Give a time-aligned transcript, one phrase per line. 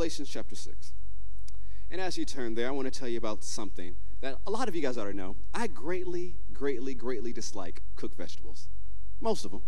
[0.00, 0.94] Galatians chapter 6.
[1.90, 4.66] And as you turn there, I want to tell you about something that a lot
[4.66, 5.36] of you guys already know.
[5.52, 8.68] I greatly, greatly, greatly dislike cooked vegetables.
[9.20, 9.60] Most of them.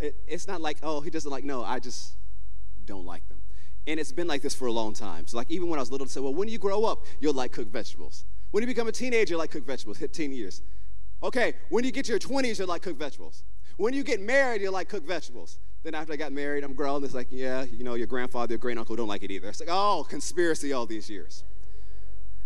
[0.00, 2.14] It, it's not like, oh, he doesn't like, no, I just
[2.86, 3.42] don't like them.
[3.86, 5.26] And it's been like this for a long time.
[5.26, 7.34] So, like, even when I was little, to say, well, when you grow up, you'll
[7.34, 8.24] like cooked vegetables.
[8.52, 10.62] When you become a teenager, you like cooked vegetables, hit teen years.
[11.22, 13.44] Okay, when you get to your 20s, you'll like cooked vegetables.
[13.76, 15.58] When you get married, you'll like cooked vegetables.
[15.82, 17.04] Then after I got married, I'm grown.
[17.04, 19.48] It's like, yeah, you know, your grandfather, your great uncle don't like it either.
[19.48, 21.44] It's like, oh, conspiracy all these years.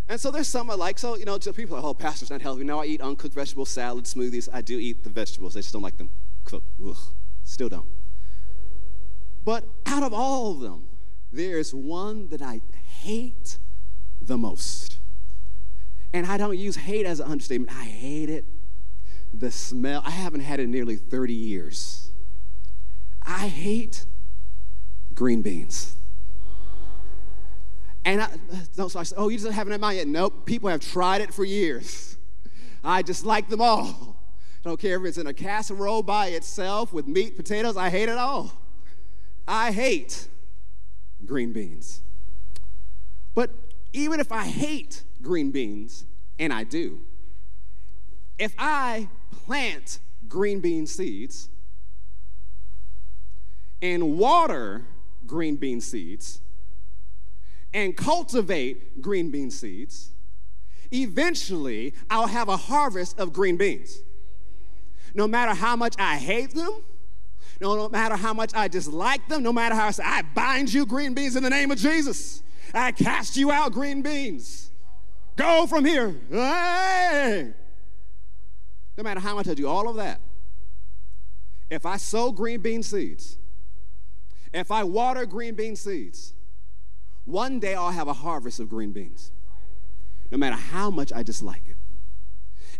[0.09, 0.99] And so there's some I like.
[0.99, 2.65] So, you know, people are like, oh, pastor's not healthy.
[2.65, 4.49] No, I eat uncooked vegetables, salad, smoothies.
[4.53, 5.57] I do eat the vegetables.
[5.57, 6.11] I just don't like them
[6.45, 6.67] cooked.
[6.87, 6.97] Ugh,
[7.45, 7.89] still don't.
[9.45, 10.87] But out of all of them,
[11.33, 12.61] there's one that I
[13.01, 13.59] hate
[14.21, 14.99] the most.
[16.13, 17.73] And I don't use hate as an understatement.
[17.73, 18.45] I hate it.
[19.33, 22.12] The smell, I haven't had it in nearly 30 years.
[23.26, 24.04] I hate
[25.15, 25.96] green beans.
[28.04, 28.28] And I,
[28.76, 30.09] no, so I said, oh, you just haven't had mine yet?
[30.09, 32.16] Nope, people have tried it for years.
[32.82, 34.16] I just like them all.
[34.65, 38.09] I don't care if it's in a casserole by itself with meat, potatoes, I hate
[38.09, 38.52] it all.
[39.46, 40.28] I hate
[41.24, 42.00] green beans.
[43.34, 43.50] But
[43.93, 46.04] even if I hate green beans,
[46.38, 47.00] and I do,
[48.38, 51.48] if I plant green bean seeds
[53.83, 54.87] and water
[55.27, 56.41] green bean seeds,
[57.75, 60.11] and cultivate green bean seeds,
[60.93, 63.99] eventually I'll have a harvest of green beans.
[65.15, 66.83] No matter how much I hate them,
[67.61, 70.72] no, no matter how much I dislike them, no matter how I say, I bind
[70.72, 72.43] you, green beans, in the name of Jesus.
[72.75, 74.71] I cast you out, green beans.
[75.37, 76.15] Go from here.
[76.31, 77.53] Hey!
[78.97, 80.21] No matter how much I do all of that,
[81.71, 83.39] if I sow green bean seeds,
[84.53, 86.35] if I water green bean seeds,
[87.25, 89.33] one day I'll have a harvest of green beans,
[90.31, 91.77] no matter how much I dislike it.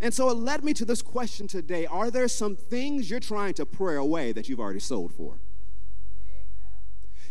[0.01, 3.53] And so it led me to this question today Are there some things you're trying
[3.55, 5.39] to pray away that you've already sold for?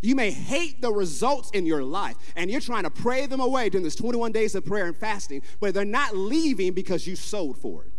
[0.00, 3.69] You may hate the results in your life and you're trying to pray them away
[3.69, 7.56] during this 21 days of prayer and fasting, but they're not leaving because you sold
[7.56, 7.92] for it.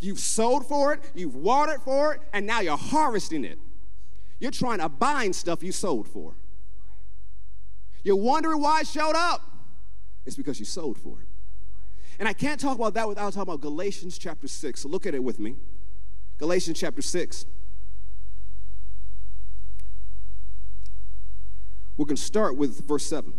[0.00, 3.58] You've sold for it, you've watered for it, and now you're harvesting it.
[4.40, 6.34] You're trying to bind stuff you sold for.
[8.04, 9.42] You're wondering why it showed up.
[10.24, 11.26] It's because you sold for it.
[12.18, 14.80] And I can't talk about that without talking about Galatians chapter 6.
[14.80, 15.56] So look at it with me.
[16.38, 17.46] Galatians chapter 6.
[21.96, 23.32] We're going to start with verse 7.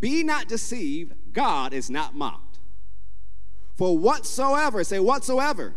[0.00, 2.58] Be not deceived, God is not mocked.
[3.74, 5.74] For whatsoever, say whatsoever.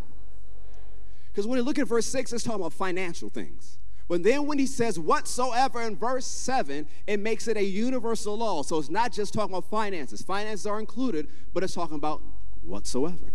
[1.35, 3.77] Because when you look at verse 6, it's talking about financial things.
[4.07, 8.63] But then when he says whatsoever in verse 7, it makes it a universal law.
[8.63, 10.21] So it's not just talking about finances.
[10.21, 12.21] Finances are included, but it's talking about
[12.61, 13.33] whatsoever.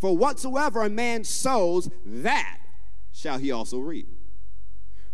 [0.00, 2.58] For whatsoever a man sows, that
[3.12, 4.08] shall he also reap.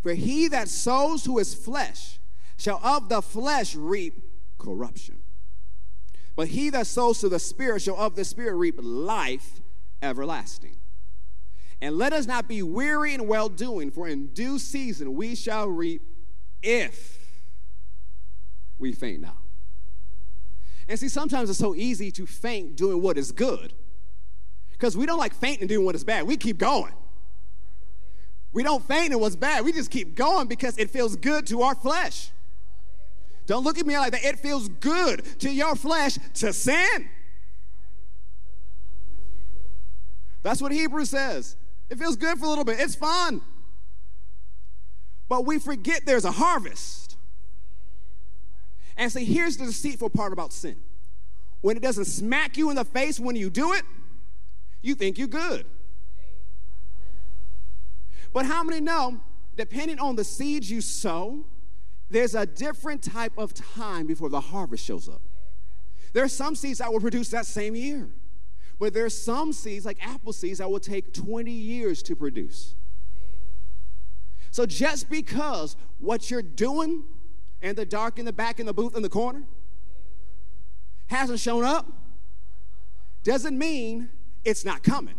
[0.01, 2.21] For he that sows to his flesh
[2.57, 4.23] shall of the flesh reap
[4.59, 5.17] corruption.
[6.37, 9.61] But he that sows to the Spirit shall of the Spirit reap life
[10.01, 10.77] everlasting.
[11.83, 15.67] And let us not be weary in well doing, for in due season we shall
[15.67, 16.01] reap
[16.63, 17.19] if
[18.79, 19.37] we faint not.
[20.89, 23.75] And see, sometimes it's so easy to faint doing what is good
[24.71, 26.25] because we don't like fainting doing what is bad.
[26.25, 26.93] We keep going.
[28.53, 29.65] We don't faint in what's bad.
[29.65, 32.31] We just keep going because it feels good to our flesh.
[33.47, 34.25] Don't look at me like that.
[34.25, 37.09] It feels good to your flesh to sin.
[40.45, 41.57] That's what Hebrews says.
[41.93, 43.43] It feels good for a little bit, it's fun.
[45.29, 47.19] But we forget there's a harvest.
[48.97, 50.77] And see, here's the deceitful part about sin
[51.61, 53.83] when it doesn't smack you in the face when you do it,
[54.81, 55.67] you think you're good.
[58.33, 59.21] But how many know,
[59.55, 61.45] depending on the seeds you sow,
[62.09, 65.21] there's a different type of time before the harvest shows up.
[66.15, 68.09] There are some seeds that will produce that same year.
[68.83, 72.75] But there's some seeds, like apple seeds, that will take 20 years to produce.
[74.51, 77.05] So just because what you're doing
[77.61, 79.45] in the dark in the back in the booth in the corner
[81.07, 81.87] hasn't shown up
[83.23, 84.09] doesn't mean
[84.45, 85.15] it's not coming.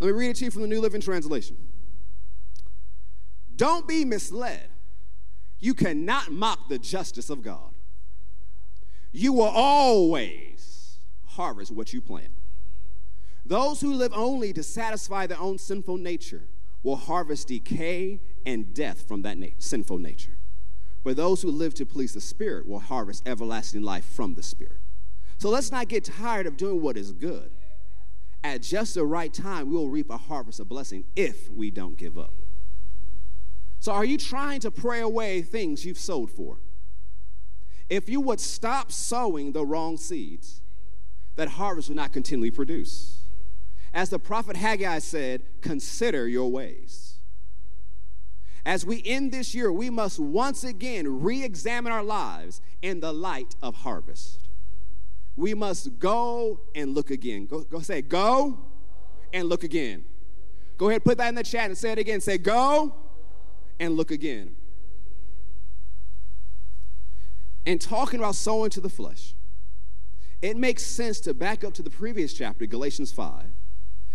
[0.00, 1.56] Let me read it to you from the New Living Translation.
[3.56, 4.68] Don't be misled.
[5.64, 7.72] You cannot mock the justice of God.
[9.12, 12.32] You will always harvest what you plant.
[13.46, 16.42] Those who live only to satisfy their own sinful nature
[16.82, 20.36] will harvest decay and death from that na- sinful nature.
[21.02, 24.82] But those who live to please the Spirit will harvest everlasting life from the Spirit.
[25.38, 27.50] So let's not get tired of doing what is good.
[28.42, 31.96] At just the right time, we will reap a harvest of blessing if we don't
[31.96, 32.34] give up.
[33.84, 36.56] So, are you trying to pray away things you've sowed for?
[37.90, 40.62] If you would stop sowing the wrong seeds,
[41.36, 43.24] that harvest would not continually produce.
[43.92, 47.18] As the prophet Haggai said, consider your ways.
[48.64, 53.12] As we end this year, we must once again re examine our lives in the
[53.12, 54.48] light of harvest.
[55.36, 57.44] We must go and look again.
[57.44, 58.60] Go, go say, go
[59.34, 60.06] and look again.
[60.78, 62.22] Go ahead, put that in the chat and say it again.
[62.22, 63.03] Say, go
[63.78, 64.56] and look again.
[67.66, 69.34] And talking about sowing to the flesh,
[70.42, 73.46] it makes sense to back up to the previous chapter, Galatians 5,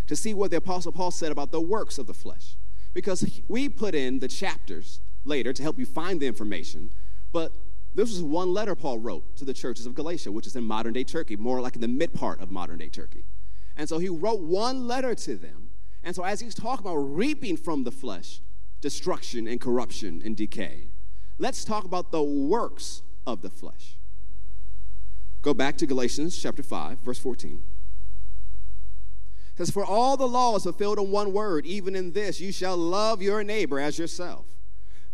[0.06, 2.56] to see what the Apostle Paul said about the works of the flesh.
[2.94, 6.90] Because we put in the chapters later to help you find the information,
[7.32, 7.52] but
[7.94, 10.92] this was one letter Paul wrote to the churches of Galatia, which is in modern
[10.92, 13.24] day Turkey, more like in the mid part of modern day Turkey.
[13.76, 15.70] And so he wrote one letter to them.
[16.02, 18.40] And so as he's talking about reaping from the flesh,
[18.80, 20.88] destruction and corruption and decay,
[21.38, 23.96] let's talk about the works of the flesh.
[25.42, 27.62] Go back to Galatians chapter 5, verse 14.
[29.52, 32.52] It says, For all the law is fulfilled in one word, even in this, you
[32.52, 34.46] shall love your neighbor as yourself.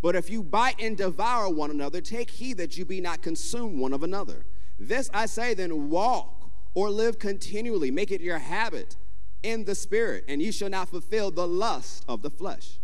[0.02, 3.78] But if you bite and devour one another, take heed that you be not consumed
[3.78, 4.44] one of another.
[4.78, 8.96] This I say then, walk or live continually, make it your habit
[9.42, 12.78] in the spirit, and you shall not fulfill the lust of the flesh.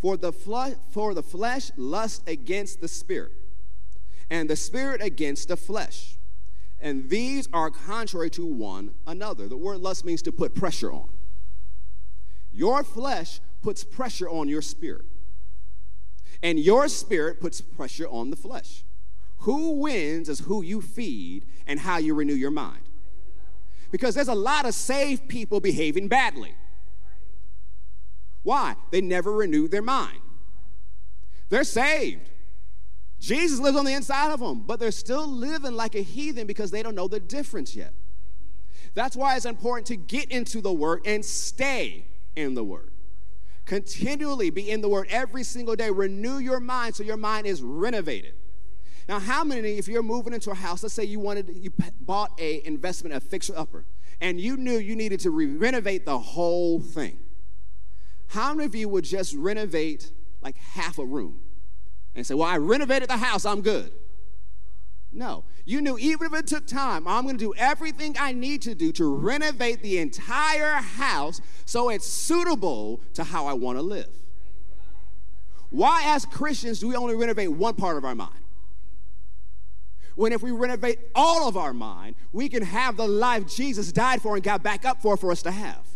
[0.00, 3.32] For the, flesh, for the flesh lust against the spirit,
[4.30, 6.16] and the spirit against the flesh.
[6.80, 9.46] And these are contrary to one another.
[9.46, 11.10] The word lust means to put pressure on.
[12.50, 15.04] Your flesh puts pressure on your spirit,
[16.42, 18.84] and your spirit puts pressure on the flesh.
[19.40, 22.82] Who wins is who you feed and how you renew your mind.
[23.90, 26.54] Because there's a lot of saved people behaving badly.
[28.42, 28.74] Why?
[28.90, 30.18] They never renewed their mind.
[31.48, 32.30] They're saved.
[33.18, 36.70] Jesus lives on the inside of them, but they're still living like a heathen because
[36.70, 37.92] they don't know the difference yet.
[38.94, 42.90] That's why it's important to get into the Word and stay in the Word.
[43.66, 45.90] Continually be in the Word every single day.
[45.90, 48.34] Renew your mind so your mind is renovated.
[49.08, 52.32] Now, how many, if you're moving into a house, let's say you wanted, you bought
[52.40, 53.84] a investment, a fixer upper,
[54.20, 57.18] and you knew you needed to re- renovate the whole thing.
[58.30, 60.10] How many of you would just renovate
[60.42, 61.40] like half a room?
[62.14, 63.92] and say, Well, I renovated the house, I'm good.
[65.12, 68.62] No, you knew even if it took time, I'm going to do everything I need
[68.62, 73.82] to do to renovate the entire house so it's suitable to how I want to
[73.82, 74.08] live.
[75.70, 78.38] Why, as Christians, do we only renovate one part of our mind?
[80.14, 84.22] When if we renovate all of our mind, we can have the life Jesus died
[84.22, 85.89] for and got back up for for us to have.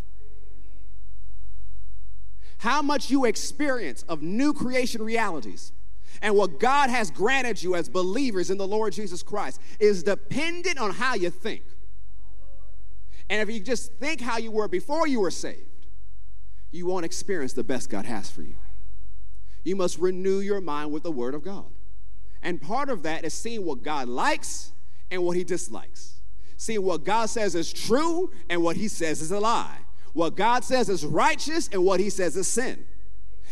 [2.65, 5.71] How much you experience of new creation realities
[6.23, 10.79] and what God has granted you as believers in the Lord Jesus Christ is dependent
[10.79, 11.61] on how you think.
[13.29, 15.85] And if you just think how you were before you were saved,
[16.71, 18.55] you won't experience the best God has for you.
[19.63, 21.67] You must renew your mind with the Word of God.
[22.41, 24.71] And part of that is seeing what God likes
[25.11, 26.19] and what He dislikes,
[26.57, 29.84] seeing what God says is true and what He says is a lie,
[30.15, 32.83] what God says is righteous and what He says is sin.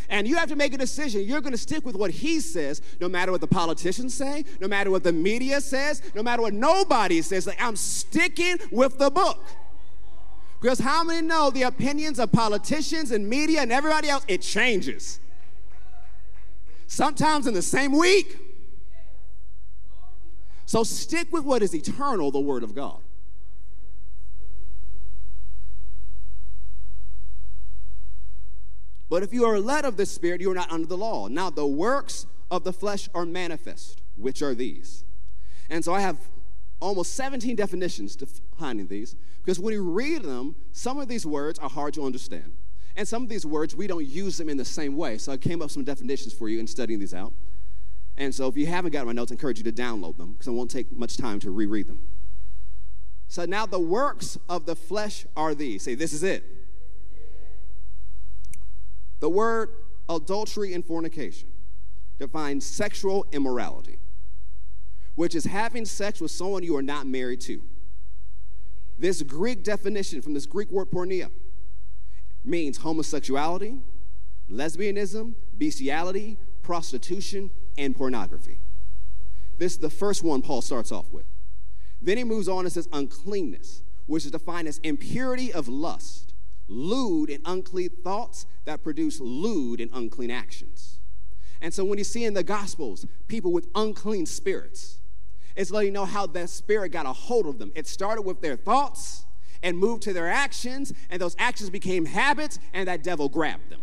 [0.10, 1.24] And you have to make a decision.
[1.24, 4.68] You're going to stick with what he says, no matter what the politicians say, no
[4.68, 7.48] matter what the media says, no matter what nobody says.
[7.48, 9.44] Like, I'm sticking with the book.
[10.60, 14.24] Because how many know the opinions of politicians and media and everybody else?
[14.28, 15.20] It changes.
[16.88, 18.38] Sometimes in the same week.
[20.66, 23.00] So stick with what is eternal, the Word of God.
[29.14, 31.28] But if you are led of the Spirit, you are not under the law.
[31.28, 35.04] Now, the works of the flesh are manifest, which are these.
[35.70, 36.18] And so I have
[36.80, 41.70] almost 17 definitions defining these because when you read them, some of these words are
[41.70, 42.54] hard to understand.
[42.96, 45.20] And some of these words, we don't use them in the same way.
[45.20, 47.34] So I came up with some definitions for you in studying these out.
[48.18, 50.48] And so if you haven't got my notes, I encourage you to download them because
[50.48, 52.02] it won't take much time to reread them.
[53.28, 55.84] So now the works of the flesh are these.
[55.84, 56.63] Say, this is it.
[59.24, 59.70] The word
[60.10, 61.48] adultery and fornication
[62.20, 63.98] defines sexual immorality,
[65.16, 67.64] which is having sex with someone you are not married to.
[69.00, 71.32] This Greek definition from this Greek word porneia
[72.44, 73.80] means homosexuality,
[74.52, 78.60] lesbianism, bestiality, prostitution, and pornography.
[79.58, 81.28] This is the first one Paul starts off with.
[82.02, 86.33] Then he moves on and says uncleanness, which is defined as impurity of lust,
[86.74, 91.00] lewd and unclean thoughts that produce lewd and unclean actions.
[91.62, 95.00] And so when you see in the Gospels people with unclean spirits,
[95.56, 97.72] it's letting you know how that spirit got a hold of them.
[97.76, 99.26] It started with their thoughts
[99.62, 103.80] and moved to their actions, and those actions became habits, and that devil grabbed them.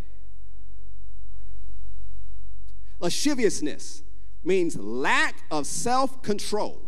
[2.99, 4.03] Lasciviousness
[4.45, 6.83] means lack of self control,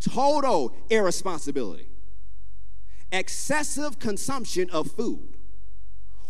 [0.00, 1.88] total irresponsibility,
[3.12, 5.36] excessive consumption of food,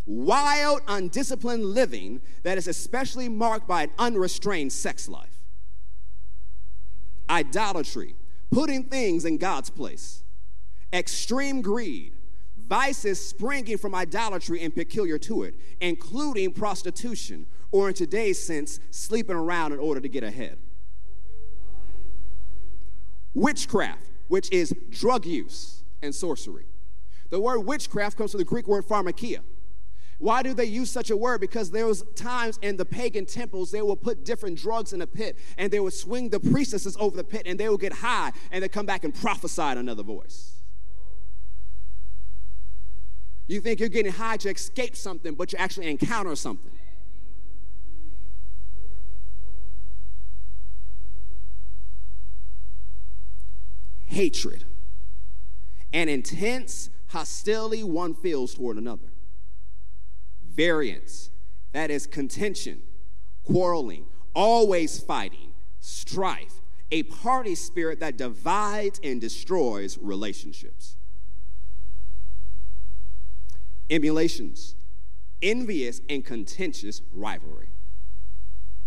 [0.04, 5.38] wild, undisciplined living that is especially marked by an unrestrained sex life,
[7.30, 8.16] idolatry,
[8.50, 10.24] putting things in God's place,
[10.92, 12.12] extreme greed,
[12.68, 19.36] vices springing from idolatry and peculiar to it, including prostitution, or in today's sense, sleeping
[19.36, 20.58] around in order to get ahead.
[23.34, 26.64] Witchcraft, which is drug use and sorcery.
[27.32, 29.38] The word witchcraft comes from the Greek word pharmakeia.
[30.18, 31.40] Why do they use such a word?
[31.40, 35.06] Because there was times in the pagan temples they would put different drugs in a
[35.06, 38.32] pit and they would swing the priestesses over the pit and they would get high
[38.50, 40.60] and they come back and prophesy in another voice.
[43.46, 46.70] You think you're getting high to escape something, but you actually encounter something.
[54.04, 54.64] hatred
[55.90, 59.12] and intense hostility one feels toward another.
[60.42, 61.30] Variance,
[61.72, 62.82] that is contention,
[63.44, 70.96] quarreling, always fighting, strife, a party spirit that divides and destroys relationships.
[73.90, 74.74] Emulations,
[75.42, 77.68] envious and contentious rivalry.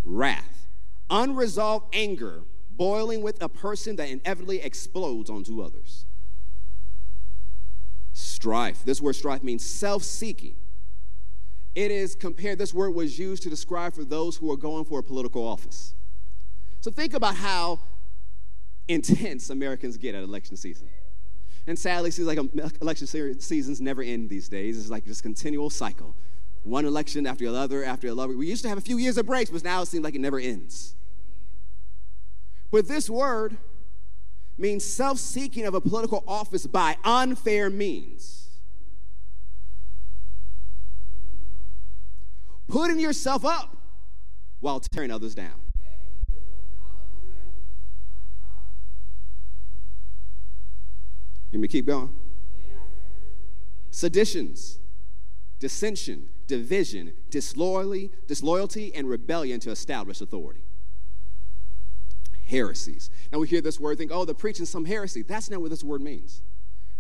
[0.03, 0.67] Wrath,
[1.09, 2.41] unresolved anger
[2.71, 6.05] boiling with a person that inevitably explodes onto others.
[8.15, 8.85] Strife.
[8.85, 10.55] This word strife means self seeking.
[11.75, 14.99] It is compared, this word was used to describe for those who are going for
[14.99, 15.93] a political office.
[16.79, 17.81] So think about how
[18.87, 20.87] intense Americans get at election season.
[21.67, 22.39] And sadly, it seems like
[22.81, 24.79] election seasons never end these days.
[24.79, 26.15] It's like this continual cycle.
[26.63, 28.37] One election after another after another.
[28.37, 30.21] We used to have a few years of breaks, but now it seems like it
[30.21, 30.95] never ends.
[32.71, 33.57] But this word
[34.57, 38.49] means self seeking of a political office by unfair means.
[42.67, 43.77] Putting yourself up
[44.59, 45.61] while tearing others down.
[51.51, 52.13] Let me keep going.
[53.91, 54.79] Seditions,
[55.59, 60.64] dissension, division, disloyalty, disloyalty, and rebellion to established authority
[62.45, 63.09] heresies.
[63.31, 65.21] Now we hear this word, think, oh, they're preaching some heresy.
[65.21, 66.41] That's not what this word means.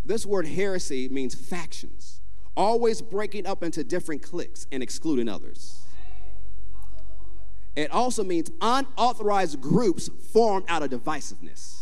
[0.03, 2.21] This word heresy means factions,
[2.55, 5.81] always breaking up into different cliques and excluding others.
[7.75, 11.81] It also means unauthorized groups formed out of divisiveness.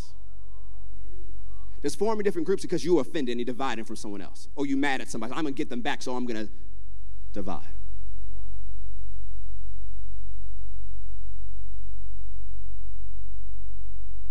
[1.83, 4.47] Just forming different groups because you offended and you're dividing from someone else.
[4.55, 5.33] Or you mad at somebody.
[5.33, 6.49] I'm to get them back, so I'm to
[7.33, 7.67] divide.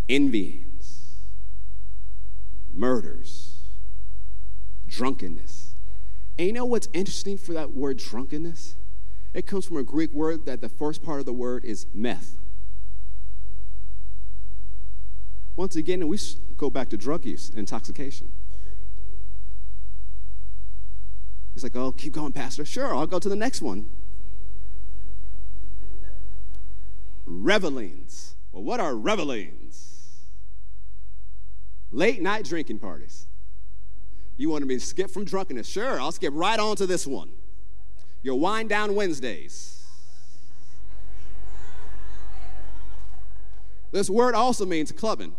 [0.09, 1.17] Envyings,
[2.73, 3.61] murders,
[4.89, 5.75] drunkenness.
[6.39, 8.75] And you know what's interesting for that word drunkenness?
[9.35, 12.37] It comes from a Greek word that the first part of the word is meth.
[15.57, 16.19] Once again, we
[16.57, 18.31] go back to drug use and intoxication.
[21.55, 22.65] He's like, oh, keep going, Pastor.
[22.65, 23.87] Sure, I'll go to the next one.
[27.27, 28.35] Revelings.
[28.53, 29.92] Well, what are revelings?
[31.93, 33.27] Late night drinking parties.
[34.39, 35.69] You wanted me to skip from drunkenness?
[35.69, 37.31] Sure, I'll skip right on to this one.
[38.23, 39.85] Your wind down Wednesdays.
[43.91, 45.35] This word also means clubbing.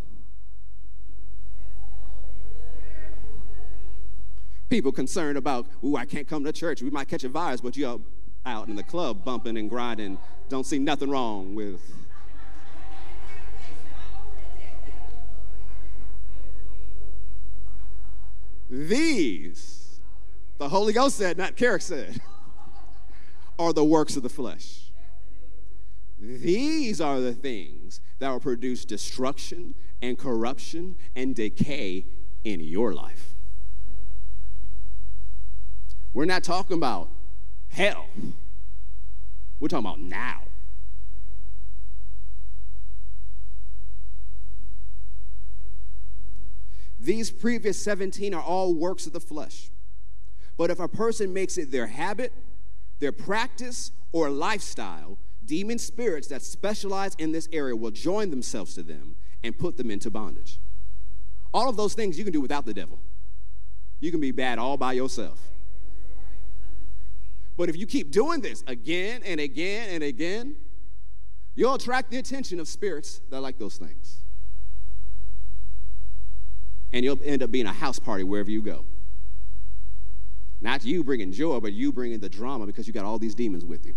[4.69, 6.81] People concerned about, ooh, I can't come to church.
[6.81, 7.99] We might catch a virus, but you're
[8.45, 10.19] out in the club bumping and grinding.
[10.49, 11.81] Don't see nothing wrong with
[18.69, 19.99] These,
[20.57, 22.21] the Holy Ghost said, not Kerrick said,
[23.59, 24.91] are the works of the flesh.
[26.19, 32.05] These are the things that will produce destruction and corruption and decay
[32.43, 33.33] in your life.
[36.13, 37.09] We're not talking about
[37.69, 38.05] hell,
[39.59, 40.43] we're talking about now.
[47.03, 49.69] These previous 17 are all works of the flesh.
[50.57, 52.31] But if a person makes it their habit,
[52.99, 58.83] their practice, or lifestyle, demon spirits that specialize in this area will join themselves to
[58.83, 60.59] them and put them into bondage.
[61.53, 62.99] All of those things you can do without the devil.
[63.99, 65.39] You can be bad all by yourself.
[67.57, 70.55] But if you keep doing this again and again and again,
[71.53, 74.22] you'll attract the attention of spirits that like those things.
[76.93, 78.85] And you'll end up being a house party wherever you go.
[80.61, 83.65] Not you bringing joy, but you bringing the drama because you got all these demons
[83.65, 83.95] with you.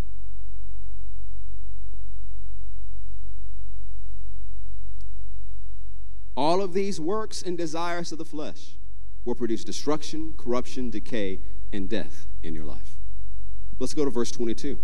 [6.35, 8.75] All of these works and desires of the flesh
[9.25, 11.39] will produce destruction, corruption, decay,
[11.71, 12.97] and death in your life.
[13.79, 14.77] Let's go to verse 22.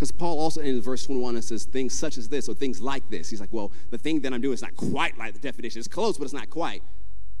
[0.00, 3.10] Because Paul also in verse 21 it says things such as this or things like
[3.10, 3.28] this.
[3.28, 5.78] He's like, well, the thing that I'm doing is not quite like the definition.
[5.78, 6.82] It's close, but it's not quite.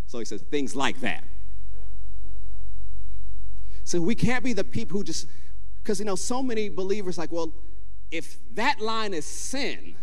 [0.06, 1.24] So he says things like that.
[3.84, 5.26] So we can't be the people who just,
[5.82, 7.50] because you know, so many believers like, well,
[8.10, 9.94] if that line is sin,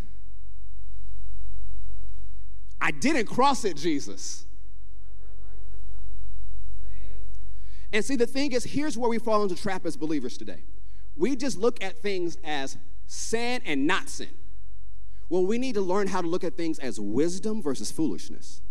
[2.82, 4.48] I didn't cross it, Jesus.
[7.94, 10.64] And see, the thing is, here's where we fall into trap as believers today.
[11.18, 14.30] We just look at things as sin and not sin.
[15.30, 18.62] Well, we need to learn how to look at things as wisdom versus foolishness.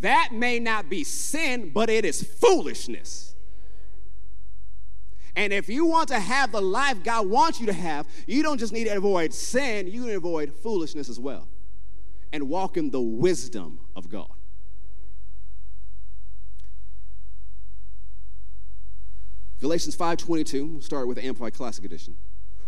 [0.00, 3.34] That may not be sin, but it is foolishness.
[5.34, 8.58] And if you want to have the life God wants you to have, you don't
[8.58, 11.48] just need to avoid sin, you need to avoid foolishness as well
[12.32, 14.30] and walk in the wisdom of God.
[19.62, 22.16] Galatians 5:22, we'll start with the Amplified Classic Edition.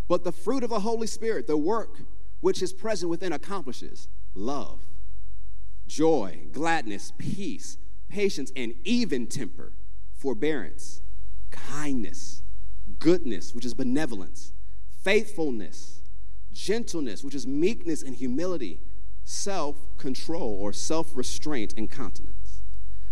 [0.06, 1.98] But the fruit of the Holy Spirit, the work
[2.40, 4.80] which is present within accomplishes love,
[5.88, 7.78] joy, gladness, peace,
[8.08, 9.72] patience, and even temper,
[10.12, 11.02] forbearance,
[11.50, 12.44] kindness,
[13.00, 14.52] goodness, which is benevolence,
[15.02, 16.00] faithfulness,
[16.52, 18.78] gentleness, which is meekness and humility,
[19.24, 22.62] self control or self restraint and continence.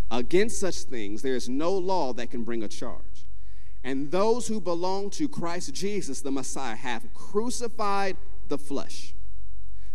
[0.08, 3.11] Against such things, there is no law that can bring a charge.
[3.84, 8.16] And those who belong to Christ Jesus, the Messiah, have crucified
[8.48, 9.14] the flesh,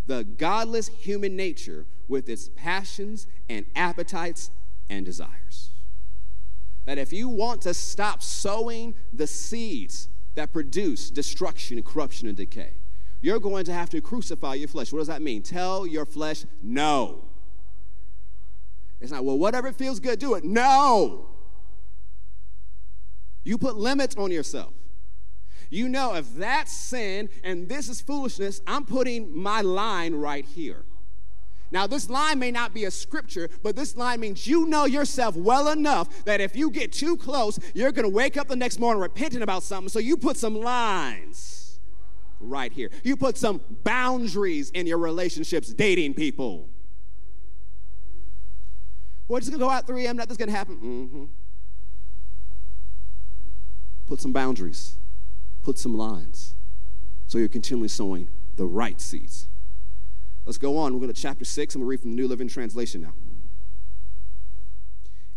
[0.05, 4.51] the godless human nature with its passions and appetites
[4.89, 5.71] and desires.
[6.85, 12.73] That if you want to stop sowing the seeds that produce destruction, corruption, and decay,
[13.21, 14.93] you're going to have to crucify your flesh.
[14.93, 15.41] What does that mean?
[15.41, 17.23] Tell your flesh no.
[18.99, 20.43] It's not, well, whatever feels good, do it.
[20.43, 21.29] No.
[23.47, 24.73] You put limits on yourself.
[25.69, 30.83] You know, if that's sin and this is foolishness, I'm putting my line right here.
[31.71, 35.35] Now, this line may not be a scripture, but this line means you know yourself
[35.35, 38.79] well enough that if you get too close, you're going to wake up the next
[38.79, 39.89] morning repenting about something.
[39.89, 41.79] So you put some lines
[42.39, 42.89] right here.
[43.03, 46.69] You put some boundaries in your relationships dating people.
[49.27, 50.77] We're just gonna go out 3 a.m., nothing's gonna happen.
[50.77, 51.23] Mm-hmm.
[54.07, 54.95] Put some boundaries,
[55.61, 56.55] put some lines,
[57.27, 59.47] so you're continually sowing the right seeds.
[60.45, 60.93] Let's go on.
[60.93, 61.75] We're going to chapter 6.
[61.75, 63.13] I'm going to read from the New Living Translation now.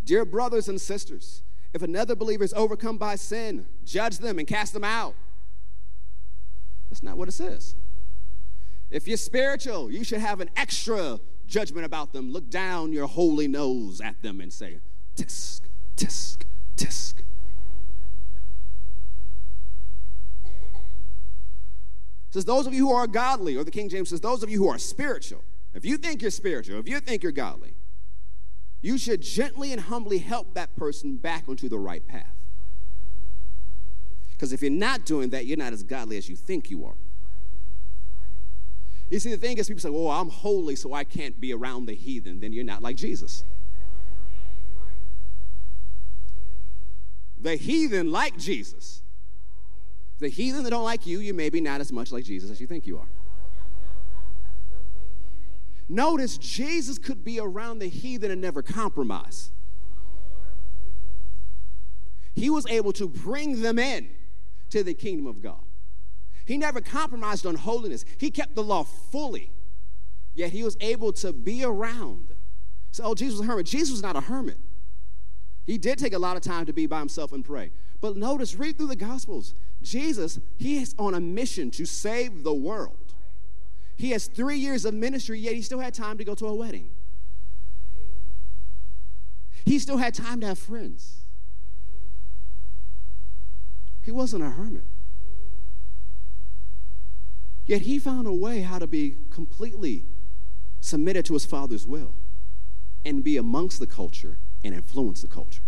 [0.05, 1.43] Dear brothers and sisters,
[1.75, 5.15] if another believer is overcome by sin, judge them and cast them out.
[6.89, 7.75] That's not what it says.
[8.91, 12.33] If you're spiritual, you should have an extra judgment about them.
[12.33, 14.79] Look down your holy nose at them and say,
[15.17, 15.63] tisk,
[15.97, 16.43] tisk,
[16.77, 17.15] tisk.
[22.31, 24.59] Says those of you who are godly, or the King James says those of you
[24.59, 25.43] who are spiritual.
[25.75, 27.75] If you think you're spiritual, if you think you're godly,
[28.83, 32.35] you should gently and humbly help that person back onto the right path.
[34.33, 36.97] Because if you're not doing that, you're not as godly as you think you are.
[39.11, 41.87] You see, the thing is, people say, oh, I'm holy, so I can't be around
[41.87, 42.41] the heathen.
[42.41, 43.45] Then you're not like Jesus.
[47.39, 49.03] The heathen like Jesus.
[50.21, 52.61] The heathen that don't like you, you may be not as much like Jesus as
[52.61, 53.09] you think you are.
[55.89, 59.51] Notice Jesus could be around the heathen and never compromise.
[62.35, 64.09] He was able to bring them in
[64.69, 65.63] to the kingdom of God.
[66.45, 69.51] He never compromised on holiness, he kept the law fully,
[70.35, 72.35] yet he was able to be around.
[72.93, 73.67] So, oh, Jesus was a hermit.
[73.67, 74.59] Jesus was not a hermit.
[75.65, 77.71] He did take a lot of time to be by himself and pray.
[78.01, 79.55] But notice, read through the Gospels.
[79.83, 83.15] Jesus, he is on a mission to save the world.
[83.97, 86.55] He has three years of ministry, yet he still had time to go to a
[86.55, 86.91] wedding.
[89.65, 91.25] He still had time to have friends.
[94.03, 94.87] He wasn't a hermit.
[97.67, 100.05] Yet he found a way how to be completely
[100.81, 102.15] submitted to his father's will
[103.05, 105.63] and be amongst the culture and influence the culture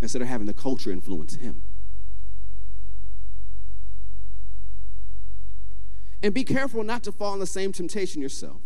[0.00, 1.62] instead of having the culture influence him.
[6.22, 8.60] And be careful not to fall in the same temptation yourself.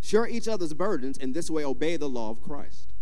[0.00, 2.92] Share each other's burdens, and this way obey the law of Christ.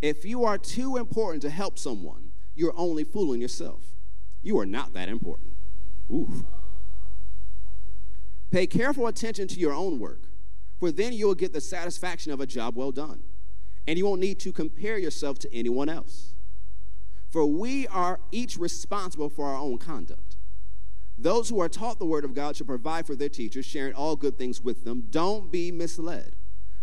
[0.00, 3.82] If you are too important to help someone, you're only fooling yourself.
[4.42, 5.52] You are not that important.
[6.10, 6.46] Ooh.
[8.50, 10.22] Pay careful attention to your own work,
[10.78, 13.22] for then you will get the satisfaction of a job well done,
[13.86, 16.34] and you won't need to compare yourself to anyone else.
[17.30, 20.29] For we are each responsible for our own conduct.
[21.20, 24.16] Those who are taught the word of God should provide for their teachers, sharing all
[24.16, 25.04] good things with them.
[25.10, 26.34] Don't be misled.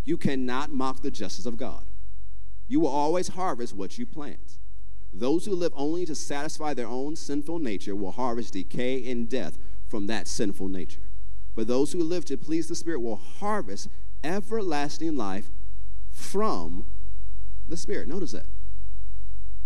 [0.06, 1.86] You cannot mock the justice of God.
[2.68, 4.60] You will always harvest what you plant.
[5.12, 9.58] Those who live only to satisfy their own sinful nature will harvest decay and death
[9.88, 11.02] from that sinful nature.
[11.56, 13.90] But those who live to please the Spirit will harvest
[14.24, 15.50] everlasting life
[16.12, 16.86] from
[17.68, 18.08] the Spirit.
[18.08, 18.46] Notice that.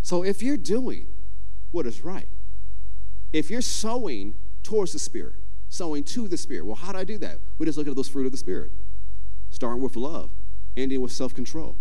[0.02, 1.08] So if you're doing
[1.72, 2.30] what is right,
[3.34, 4.36] if you're sowing
[4.72, 5.36] towards the Spirit,
[5.70, 7.40] sowing to the Spirit, well, how do I do that?
[7.58, 8.72] We just look at those fruit of the Spirit,
[9.50, 10.32] starting with love,
[10.76, 11.78] ending with self control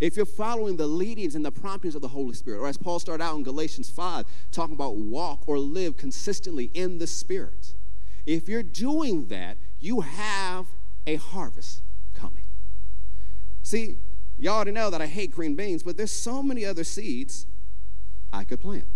[0.00, 2.98] if you're following the leadings and the promptings of the Holy Spirit, or as Paul
[2.98, 7.74] started out in Galatians 5, talking about walk or live consistently in the Spirit,
[8.24, 10.66] if you're doing that, you have
[11.06, 11.82] a harvest
[12.14, 12.44] coming.
[13.62, 13.98] See,
[14.38, 17.46] y'all already know that I hate green beans, but there's so many other seeds
[18.32, 18.86] I could plant.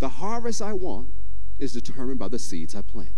[0.00, 1.08] The harvest I want
[1.58, 3.12] is determined by the seeds I plant.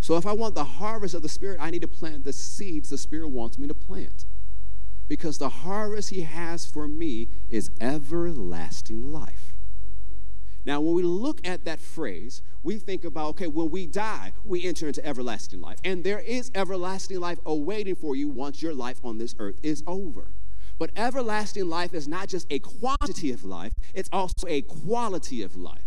[0.00, 2.90] So if I want the harvest of the Spirit, I need to plant the seeds
[2.90, 4.24] the Spirit wants me to plant.
[5.08, 9.52] Because the harvest He has for me is everlasting life.
[10.64, 14.64] Now, when we look at that phrase, we think about, okay, when we die, we
[14.64, 15.78] enter into everlasting life.
[15.84, 19.82] And there is everlasting life awaiting for you once your life on this earth is
[19.88, 20.28] over.
[20.78, 25.56] But everlasting life is not just a quantity of life, it's also a quality of
[25.56, 25.84] life.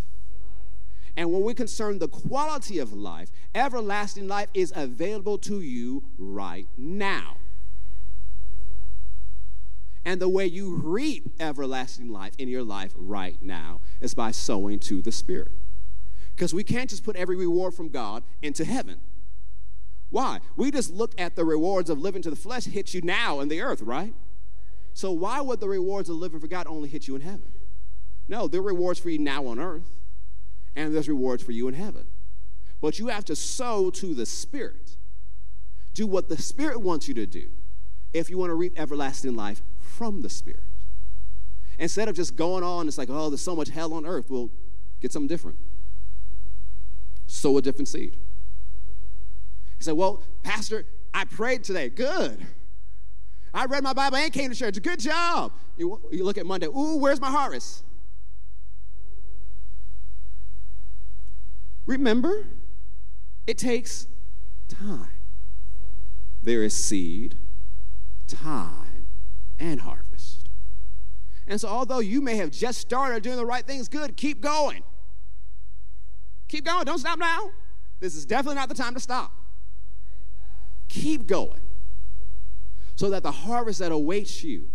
[1.18, 6.68] And when we concern the quality of life, everlasting life is available to you right
[6.78, 7.38] now.
[10.04, 14.80] And the way you reap everlasting life in your life right now is by sowing
[14.82, 15.52] to the Spirit.
[16.36, 19.00] Because we can't just put every reward from God into heaven.
[20.12, 20.42] Why?
[20.56, 23.48] We just looked at the rewards of living to the flesh hit you now in
[23.48, 24.14] the earth, right?
[24.96, 27.52] So why would the rewards of living for God only hit you in heaven?
[28.30, 30.00] No, they're rewards for you now on earth
[30.74, 32.08] and there's rewards for you in heaven.
[32.80, 34.96] But you have to sow to the Spirit.
[35.94, 37.50] Do what the Spirit wants you to do
[38.14, 40.64] if you want to reap everlasting life from the Spirit.
[41.78, 44.30] Instead of just going on, it's like, oh, there's so much hell on earth.
[44.30, 44.50] Well,
[45.02, 45.58] get something different.
[47.28, 48.16] Sow a different seed.
[49.78, 51.90] He said, well, Pastor, I prayed today.
[51.90, 52.46] Good.
[53.56, 54.82] I read my Bible and came to church.
[54.82, 55.54] Good job.
[55.78, 56.68] You, you look at Monday.
[56.68, 57.86] Ooh, where's my harvest?
[61.86, 62.48] Remember,
[63.48, 64.08] it takes
[64.68, 65.08] time.
[66.44, 67.38] There is seed,
[68.28, 69.08] time,
[69.58, 70.50] and harvest.
[71.48, 74.84] And so, although you may have just started doing the right things, good, keep going.
[76.50, 76.84] Keep going.
[76.84, 77.52] Don't stop now.
[78.02, 79.32] This is definitely not the time to stop.
[80.90, 81.65] Keep going
[82.96, 84.70] so that the harvest that awaits you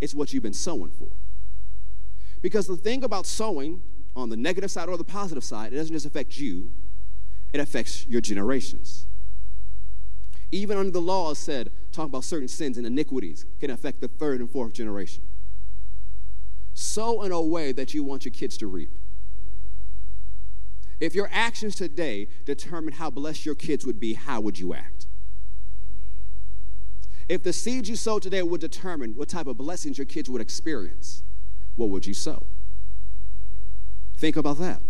[0.00, 1.08] is what you've been sowing for.
[2.42, 3.82] Because the thing about sowing
[4.16, 6.72] on the negative side or the positive side, it doesn't just affect you,
[7.52, 9.06] it affects your generations.
[10.52, 14.08] Even under the law it said, talk about certain sins and iniquities can affect the
[14.08, 15.22] third and fourth generation.
[16.74, 18.90] Sow in a way that you want your kids to reap.
[20.98, 24.99] If your actions today determine how blessed your kids would be, how would you act?
[27.30, 30.42] If the seeds you sow today would determine what type of blessings your kids would
[30.42, 31.22] experience,
[31.76, 32.44] what would you sow?
[34.16, 34.82] Think about that.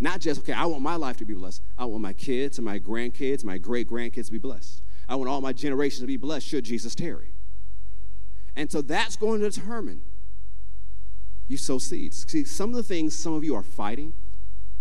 [0.00, 1.60] Not just, okay, I want my life to be blessed.
[1.76, 4.80] I want my kids and my grandkids, my great grandkids to be blessed.
[5.10, 7.34] I want all my generations to be blessed should Jesus tarry.
[8.56, 10.00] And so that's going to determine
[11.48, 12.24] you sow seeds.
[12.26, 14.14] See, some of the things some of you are fighting,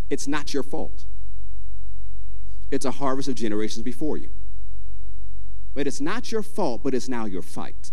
[0.10, 1.04] it's not your fault.
[2.72, 4.30] It's a harvest of generations before you.
[5.74, 7.92] But it's not your fault, but it's now your fight.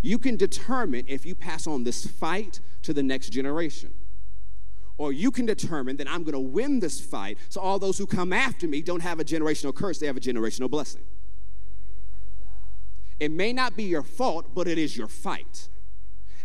[0.00, 3.92] you can determine if you pass on this fight to the next generation.
[4.96, 8.32] Or you can determine that I'm to win this fight so all those who come
[8.32, 11.02] after me don't have a generational curse, they have a generational blessing.
[13.18, 15.68] It may not be your fault, but it is your fight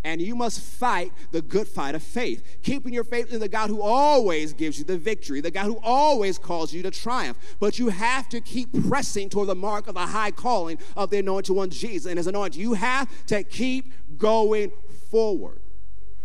[0.04, 3.70] and you must fight the good fight of faith, keeping your faith in the God
[3.70, 7.38] who always gives you the victory, the God who always calls you to triumph.
[7.60, 11.20] But you have to keep pressing toward the mark of the high calling of the
[11.20, 12.60] anointed one, Jesus, and his anointed.
[12.60, 14.72] You have to keep going
[15.10, 15.60] forward.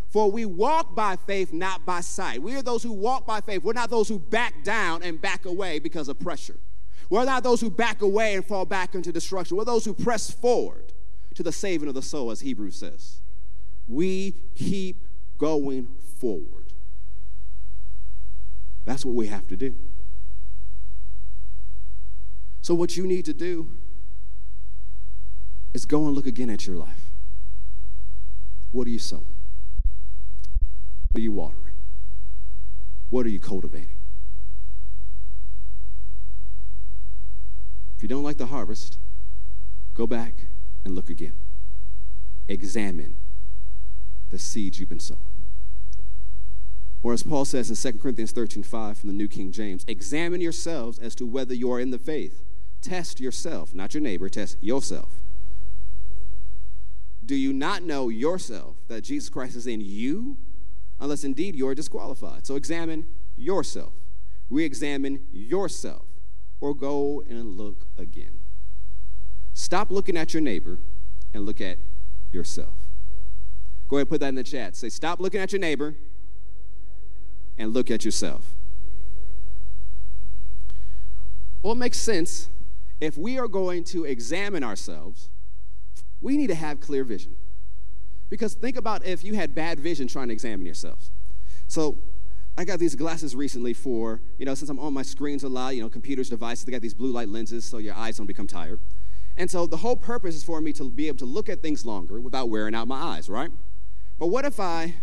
[0.09, 2.43] For we walk by faith, not by sight.
[2.43, 3.63] We are those who walk by faith.
[3.63, 6.57] We're not those who back down and back away because of pressure.
[7.11, 9.57] We're not those who back away and fall back into destruction.
[9.57, 10.93] We're those who press forward
[11.35, 13.21] to the saving of the soul, as Hebrews says
[13.89, 15.07] we keep
[15.39, 15.89] going
[16.21, 16.73] forward.
[18.85, 19.75] That's what we have to do.
[22.61, 23.71] So, what you need to do
[25.73, 27.11] is go and look again at your life.
[28.73, 29.35] What are you sowing?
[31.11, 31.75] What are you watering?
[33.11, 33.97] What are you cultivating?
[37.97, 38.99] If you don't like the harvest,
[39.95, 40.47] go back
[40.85, 41.35] and look again.
[42.49, 43.17] Examine
[44.31, 45.21] the seeds you've been sowing.
[47.03, 50.41] Or as Paul says in 2 Corinthians 13 5 from the New King James, examine
[50.41, 52.43] yourselves as to whether you are in the faith.
[52.81, 55.13] Test yourself, not your neighbor, test yourself.
[57.25, 60.39] Do you not know yourself that Jesus Christ is in you?
[60.99, 62.47] Unless indeed you are disqualified.
[62.47, 63.93] So examine yourself,
[64.51, 66.07] re examine yourself,
[66.61, 68.41] or go and look again.
[69.53, 70.79] Stop looking at your neighbor
[71.35, 71.79] and look at
[72.33, 72.78] yourself.
[73.89, 74.77] Go ahead and put that in the chat.
[74.77, 75.95] Say, stop looking at your neighbor
[77.57, 78.55] and look at yourself.
[81.63, 82.49] Well, it makes sense.
[83.01, 85.31] If we are going to examine ourselves,
[86.21, 87.37] we need to have clear vision.
[88.31, 91.11] Because think about if you had bad vision trying to examine yourselves.
[91.67, 91.99] So
[92.57, 95.77] I got these glasses recently for, you know, since I'm on my screens a lot,
[95.77, 98.47] you know, computers, devices, they got these blue light lenses so your eyes don't become
[98.47, 98.81] tired.
[99.37, 101.87] And so the whole purpose is for me to be able to look at things
[101.87, 103.51] longer without wearing out my eyes, right?
[104.19, 104.95] But what if I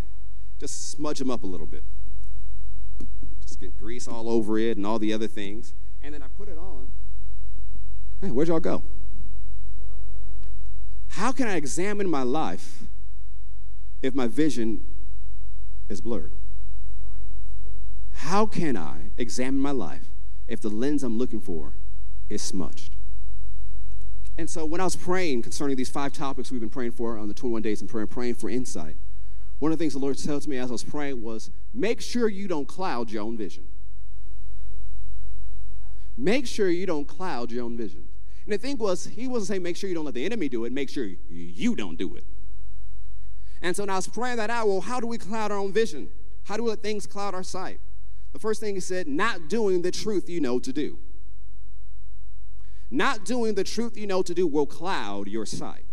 [0.60, 1.84] just smudge them up a little bit?
[3.42, 5.74] Just get grease all over it and all the other things.
[6.02, 6.88] And then I put it on.
[8.22, 8.84] Hey, where'd y'all go?
[11.10, 12.84] How can I examine my life
[14.02, 14.84] if my vision
[15.88, 16.34] is blurred?
[18.16, 20.08] How can I examine my life
[20.48, 21.74] if the lens I'm looking for
[22.28, 22.96] is smudged?
[24.38, 27.28] And so when I was praying concerning these five topics we've been praying for on
[27.28, 28.98] the 21 days in prayer, praying for insight,
[29.60, 32.28] one of the things the Lord tells me as I was praying was make sure
[32.28, 33.66] you don't cloud your own vision.
[36.18, 38.08] Make sure you don't cloud your own vision.
[38.46, 40.66] And the thing was, he wasn't saying make sure you don't let the enemy do
[40.66, 42.26] it, make sure you don't do it.
[43.62, 45.74] And so when I was praying that out, well, how do we cloud our own
[45.74, 46.10] vision?
[46.44, 47.80] How do we let things cloud our sight?
[48.34, 51.00] The first thing he said, not doing the truth you know to do.
[52.92, 55.85] Not doing the truth you know to do will cloud your sight.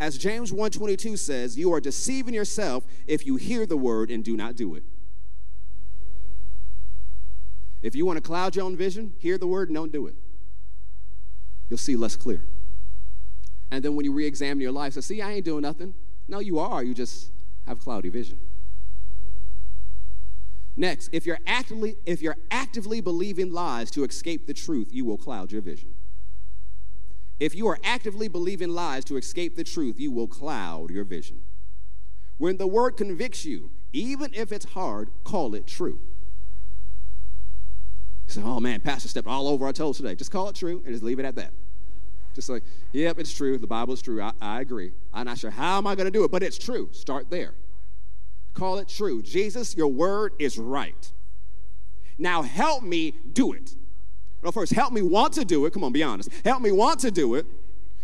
[0.00, 4.36] As James 1:22 says, you are deceiving yourself if you hear the word and do
[4.36, 4.84] not do it.
[7.82, 10.14] If you want to cloud your own vision, hear the word and don't do it.
[11.68, 12.44] You'll see less clear.
[13.70, 15.94] And then when you re-examine your life, say, see, I ain't doing nothing.
[16.26, 16.82] No, you are.
[16.82, 17.30] You just
[17.66, 18.38] have cloudy vision.
[20.76, 25.18] Next, if you're actively if you're actively believing lies to escape the truth, you will
[25.18, 25.92] cloud your vision.
[27.40, 31.40] If you are actively believing lies to escape the truth, you will cloud your vision.
[32.36, 36.00] When the word convicts you, even if it's hard, call it true.
[38.26, 40.14] You say, oh man, Pastor stepped all over our toes today.
[40.14, 41.52] Just call it true and just leave it at that.
[42.34, 43.58] Just like, yep, it's true.
[43.58, 44.22] The Bible is true.
[44.22, 44.92] I, I agree.
[45.12, 46.88] I'm not sure how am I going to do it, but it's true.
[46.92, 47.54] Start there.
[48.54, 49.22] Call it true.
[49.22, 51.12] Jesus, your word is right.
[52.18, 53.74] Now help me do it.
[54.42, 55.72] Well, first, help me want to do it.
[55.72, 56.30] Come on, be honest.
[56.44, 57.46] Help me want to do it.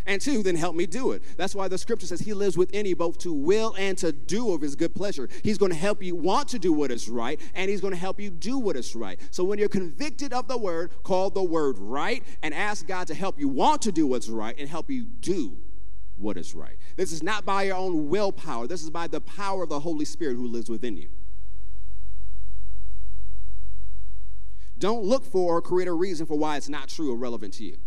[0.06, 1.22] And two, then help me do it.
[1.38, 4.52] That's why the scripture says he lives within you both to will and to do
[4.52, 5.30] of his good pleasure.
[5.42, 7.98] He's going to help you want to do what is right, and he's going to
[7.98, 9.18] help you do what is right.
[9.30, 13.14] So when you're convicted of the word, call the word right and ask God to
[13.14, 15.56] help you want to do what's right and help you do
[16.16, 16.76] what is right.
[16.96, 20.04] This is not by your own willpower, this is by the power of the Holy
[20.04, 21.08] Spirit who lives within you.
[24.84, 27.64] Don't look for or create a reason for why it's not true or relevant to
[27.64, 27.78] you.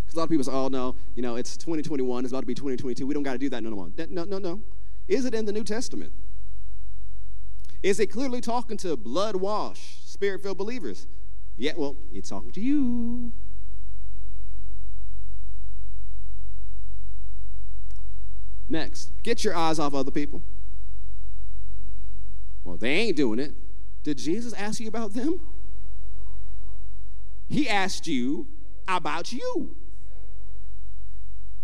[0.00, 2.46] Because a lot of people say, oh, no, you know, it's 2021, it's about to
[2.46, 3.06] be 2022.
[3.06, 3.92] We don't got to do that no more.
[4.08, 4.60] No, no, no.
[5.06, 6.12] Is it in the New Testament?
[7.84, 11.06] Is it clearly talking to blood washed, spirit filled believers?
[11.56, 13.32] Yeah, well, it's talking to you.
[18.68, 20.42] Next, get your eyes off other people.
[22.64, 23.54] Well, they ain't doing it.
[24.02, 25.40] Did Jesus ask you about them?
[27.48, 28.48] He asked you
[28.88, 29.76] about you.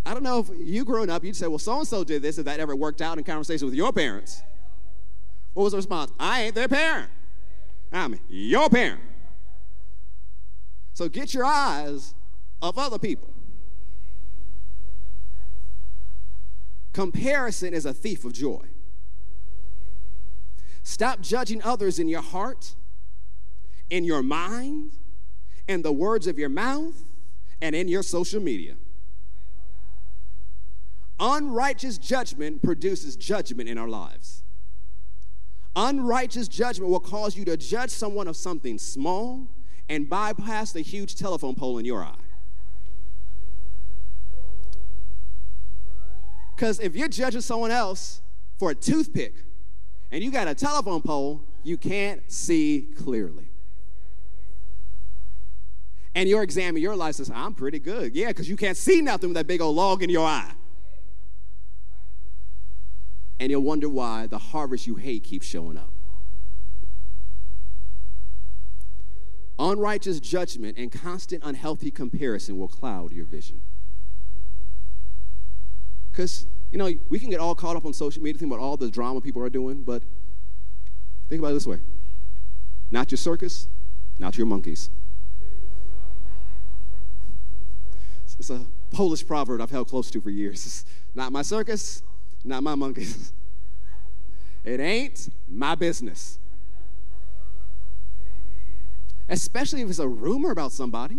[0.04, 2.38] I don't know if you growing up, you'd say, well, so and so did this,
[2.38, 4.42] if that ever worked out in conversation with your parents.
[5.54, 6.12] What was the response?
[6.18, 7.10] I ain't their parent.
[7.92, 9.00] I'm your parent.
[10.94, 12.14] So get your eyes
[12.60, 13.28] off other people.
[16.92, 18.66] Comparison is a thief of joy.
[20.82, 22.74] Stop judging others in your heart,
[23.88, 24.92] in your mind,
[25.68, 27.04] in the words of your mouth,
[27.62, 28.74] and in your social media.
[31.20, 34.42] Unrighteous judgment produces judgment in our lives.
[35.76, 39.46] Unrighteous judgment will cause you to judge someone of something small
[39.88, 42.16] and bypass the huge telephone pole in your eye.
[46.56, 48.20] Because if you're judging someone else
[48.58, 49.44] for a toothpick
[50.10, 53.51] and you got a telephone pole, you can't see clearly.
[56.14, 58.14] And you're examining your life says, I'm pretty good.
[58.14, 60.52] Yeah, because you can't see nothing with that big old log in your eye.
[63.40, 65.92] And you'll wonder why the harvest you hate keeps showing up.
[69.58, 73.62] Unrighteous judgment and constant unhealthy comparison will cloud your vision.
[76.10, 78.76] Because, you know, we can get all caught up on social media, think about all
[78.76, 80.02] the drama people are doing, but
[81.28, 81.80] think about it this way
[82.90, 83.68] not your circus,
[84.18, 84.90] not your monkeys.
[88.42, 90.66] It's a Polish proverb I've held close to for years.
[90.66, 92.02] It's not my circus,
[92.44, 93.32] not my monkeys.
[94.64, 96.38] It ain't my business.
[99.28, 101.18] Especially if it's a rumor about somebody.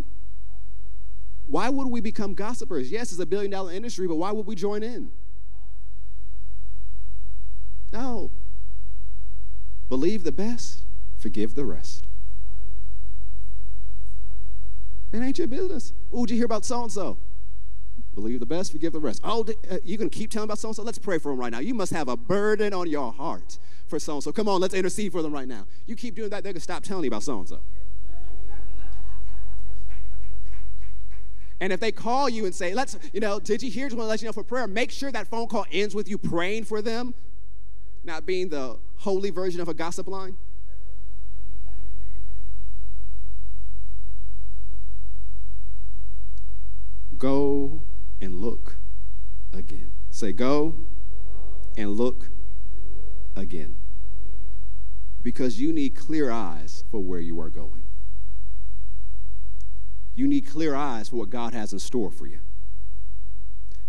[1.45, 2.89] Why would we become gossipers?
[2.89, 5.11] Yes, it's a billion dollar industry, but why would we join in?
[7.91, 8.31] No.
[9.89, 10.83] Believe the best,
[11.17, 12.07] forgive the rest.
[15.13, 15.93] It ain't your business.
[16.11, 17.17] Oh, did you hear about so and so?
[18.15, 19.21] Believe the best, forgive the rest.
[19.23, 20.81] Oh, uh, you can keep telling about so and so?
[20.83, 21.59] Let's pray for them right now.
[21.59, 24.31] You must have a burden on your heart for so and so.
[24.31, 25.67] Come on, let's intercede for them right now.
[25.85, 27.59] You keep doing that, they're to stop telling you about so and so.
[31.61, 33.87] And if they call you and say, let's, you know, did you hear?
[33.87, 36.09] Just want to let you know for prayer, make sure that phone call ends with
[36.09, 37.13] you praying for them,
[38.03, 40.35] not being the holy version of a gossip line.
[47.23, 47.81] Go
[48.19, 48.75] and look
[49.53, 49.93] again.
[50.09, 50.75] Say, go
[51.77, 52.27] and look
[53.33, 53.77] again.
[55.21, 57.83] Because you need clear eyes for where you are going.
[60.15, 62.39] You need clear eyes for what God has in store for you.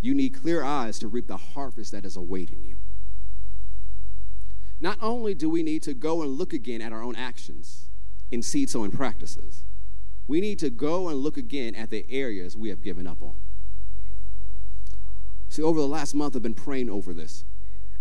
[0.00, 2.76] You need clear eyes to reap the harvest that is awaiting you.
[4.78, 7.88] Not only do we need to go and look again at our own actions
[8.30, 9.64] in seed sowing practices,
[10.26, 13.34] we need to go and look again at the areas we have given up on.
[15.48, 17.44] See, over the last month, I've been praying over this,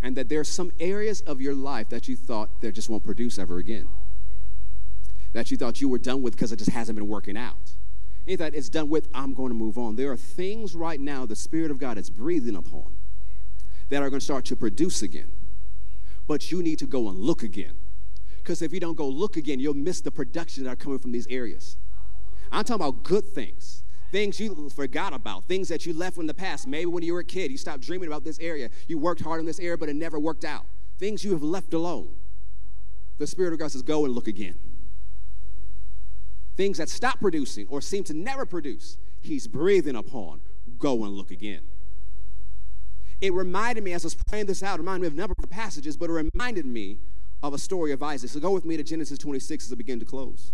[0.02, 3.04] and that there are some areas of your life that you thought that just won't
[3.04, 3.90] produce ever again,
[5.34, 7.74] that you thought you were done with because it just hasn't been working out.
[8.26, 9.98] Any that it's done with, I'm going to move on.
[9.98, 12.96] There are things right now the Spirit of God is breathing upon
[13.90, 15.32] that are going to start to produce again.
[16.26, 17.74] But you need to go and look again.
[18.38, 21.12] Because if you don't go look again, you'll miss the production that are coming from
[21.12, 21.76] these areas.
[22.54, 26.34] I'm talking about good things, things you forgot about, things that you left in the
[26.34, 26.68] past.
[26.68, 28.70] Maybe when you were a kid, you stopped dreaming about this area.
[28.88, 30.66] You worked hard in this area, but it never worked out.
[31.00, 32.14] Things you have left alone.
[33.18, 34.56] The Spirit of God says, Go and look again.
[36.56, 40.42] Things that stop producing or seem to never produce, He's breathing upon.
[40.78, 41.62] Go and look again.
[43.20, 45.34] It reminded me, as I was praying this out, it reminded me of a number
[45.42, 47.00] of passages, but it reminded me
[47.42, 48.30] of a story of Isaac.
[48.30, 50.52] So go with me to Genesis 26 as I begin to close.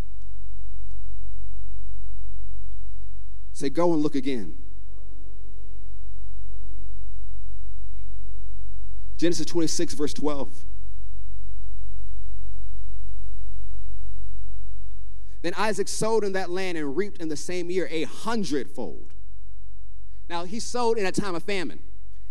[3.59, 4.57] Say, go and look again.
[9.17, 10.63] Genesis 26, verse 12.
[15.41, 19.13] Then Isaac sowed in that land and reaped in the same year a hundredfold.
[20.29, 21.79] Now, he sowed in a time of famine.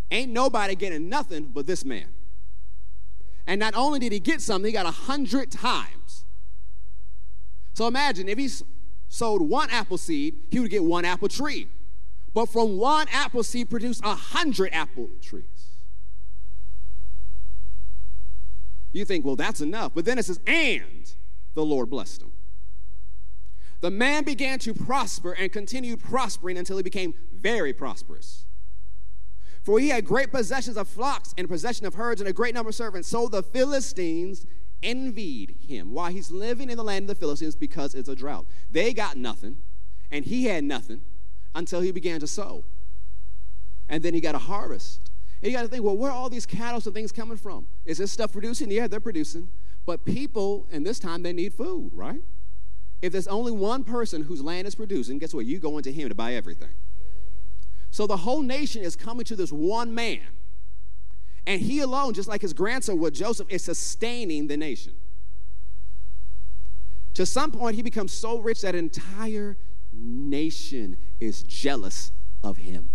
[0.09, 2.07] Ain't nobody getting nothing but this man.
[3.45, 6.25] And not only did he get something, he got a hundred times.
[7.75, 8.63] So imagine if he's
[9.09, 11.67] sowed one apple seed, he would get one apple tree.
[12.33, 15.43] But from one apple seed produced a hundred apple trees.
[18.91, 19.93] You think, well, that's enough.
[19.93, 21.11] But then it says, and
[21.53, 22.31] the Lord blessed him.
[23.81, 28.45] The man began to prosper and continued prospering until he became very prosperous.
[29.63, 32.69] For he had great possessions of flocks and possession of herds and a great number
[32.69, 33.07] of servants.
[33.07, 34.45] So the Philistines
[34.81, 38.45] envied him while he's living in the land of the Philistines because it's a drought.
[38.71, 39.57] They got nothing,
[40.11, 41.01] and he had nothing
[41.55, 42.63] until he began to sow.
[43.87, 45.09] And then he got a harvest.
[45.41, 47.67] And you got to think, well, where are all these cattle and things coming from?
[47.85, 48.69] Is this stuff producing?
[48.69, 49.49] Yeah, they're producing.
[49.85, 52.21] But people, in this time, they need food, right?
[53.01, 55.45] If there's only one person whose land is producing, guess what?
[55.45, 56.69] You go into him to buy everything.
[57.91, 60.19] So the whole nation is coming to this one man.
[61.45, 64.93] And he alone, just like his grandson with Joseph, is sustaining the nation.
[67.15, 69.57] To some point, he becomes so rich that entire
[69.91, 72.11] nation is jealous
[72.43, 72.89] of him.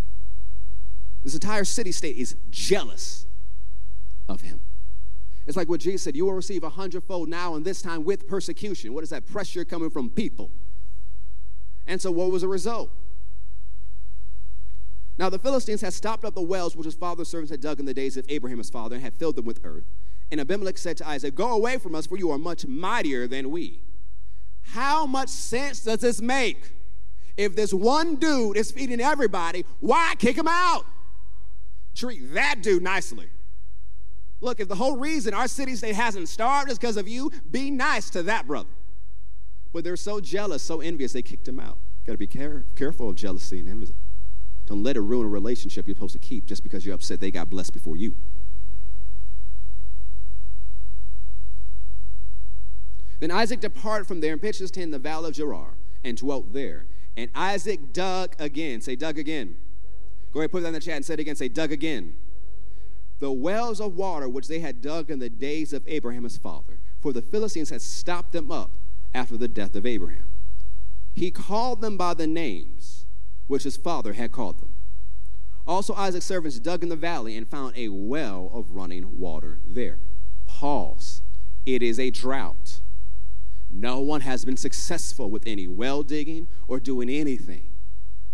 [1.23, 3.27] This entire city state is jealous
[4.29, 4.61] of him.
[5.47, 8.27] It's like what Jesus said you will receive a hundredfold now, and this time with
[8.27, 8.95] persecution.
[8.95, 9.27] What is that?
[9.27, 10.51] Pressure coming from people.
[11.87, 12.91] And so, what was the result?
[15.17, 17.87] Now, the Philistines had stopped up the wells which his father's servants had dug in
[17.87, 19.85] the days of Abraham his father and had filled them with earth.
[20.31, 23.51] And Abimelech said to Isaac, Go away from us, for you are much mightier than
[23.51, 23.81] we.
[24.63, 26.73] How much sense does this make?
[27.37, 30.85] If this one dude is feeding everybody, why kick him out?
[31.95, 33.29] Treat that dude nicely.
[34.41, 37.71] Look, if the whole reason our city state hasn't starved is because of you, be
[37.71, 38.69] nice to that brother.
[39.73, 41.79] But they're so jealous, so envious, they kicked him out.
[42.07, 43.95] Got to be care- careful of jealousy and envy.
[44.67, 47.31] Don't let it ruin a relationship you're supposed to keep just because you're upset they
[47.31, 48.15] got blessed before you.
[53.21, 56.17] Then Isaac departed from there and pitched his tent in the valley of Gerar and
[56.17, 56.87] dwelt there.
[57.17, 58.81] And Isaac dug again.
[58.81, 59.57] Say, dug again.
[60.33, 61.37] Go ahead, put that in the chat and say it again.
[61.37, 62.17] Say, dug again.
[63.21, 66.81] The wells of water which they had dug in the days of Abraham his father,
[67.01, 68.73] for the Philistines had stopped them up
[69.15, 70.27] after the death of Abraham.
[71.15, 73.04] He called them by the names
[73.47, 74.71] which his father had called them.
[75.67, 79.99] Also, Isaac's servants dug in the valley and found a well of running water there.
[80.47, 81.23] Pause.
[81.65, 82.81] It is a drought.
[83.71, 87.65] No one has been successful with any well digging or doing anything.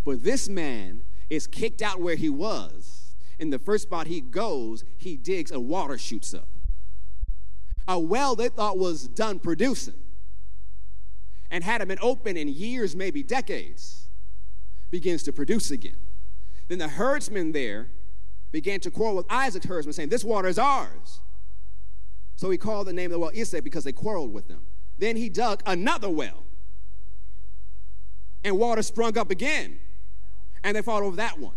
[0.05, 3.15] But this man is kicked out where he was.
[3.39, 6.49] In the first spot he goes, he digs and water shoots up.
[7.89, 9.95] A well they thought was done producing
[11.51, 14.10] and hadn't been open in years, maybe decades,
[14.91, 15.97] begins to produce again.
[16.69, 17.89] Then the herdsmen there
[18.53, 21.21] began to quarrel with Isaac's herdsmen, saying, This water is ours.
[22.37, 24.63] So he called the name of the well Esek because they quarreled with them.
[24.99, 26.45] Then he dug another well,
[28.45, 29.79] and water sprung up again,
[30.65, 31.55] and they fought over that one.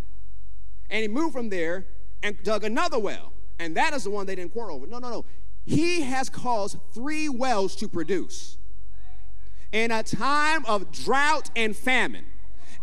[0.90, 1.86] And he moved from there
[2.22, 4.88] and dug another well, and that is the one they didn't quarrel over.
[4.88, 5.26] No, no, no.
[5.66, 8.58] He has caused three wells to produce.
[9.72, 12.26] In a time of drought and famine,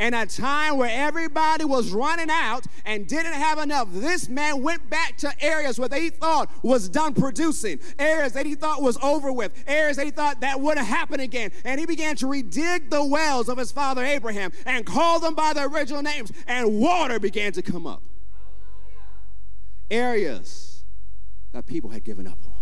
[0.01, 4.89] and a time where everybody was running out and didn't have enough, this man went
[4.89, 9.31] back to areas where they thought was done producing, areas that he thought was over
[9.31, 11.53] with, areas that he thought that wouldn't happen again.
[11.67, 15.53] And he began to redig the wells of his father Abraham and call them by
[15.53, 18.03] their original names, and water began to come up.
[19.91, 20.83] Areas
[21.53, 22.55] that people had given up on.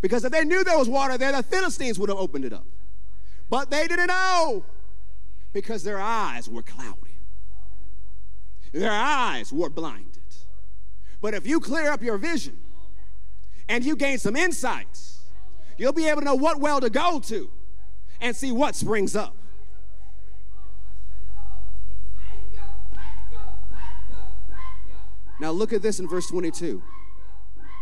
[0.00, 2.66] Because if they knew there was water there, the Philistines would have opened it up.
[3.48, 4.64] But they didn't know
[5.54, 7.16] because their eyes were cloudy.
[8.72, 10.10] Their eyes were blinded.
[11.22, 12.58] But if you clear up your vision
[13.68, 15.20] and you gain some insights,
[15.78, 17.48] you'll be able to know what well to go to
[18.20, 19.34] and see what springs up.
[25.40, 26.82] Now, look at this in verse 22.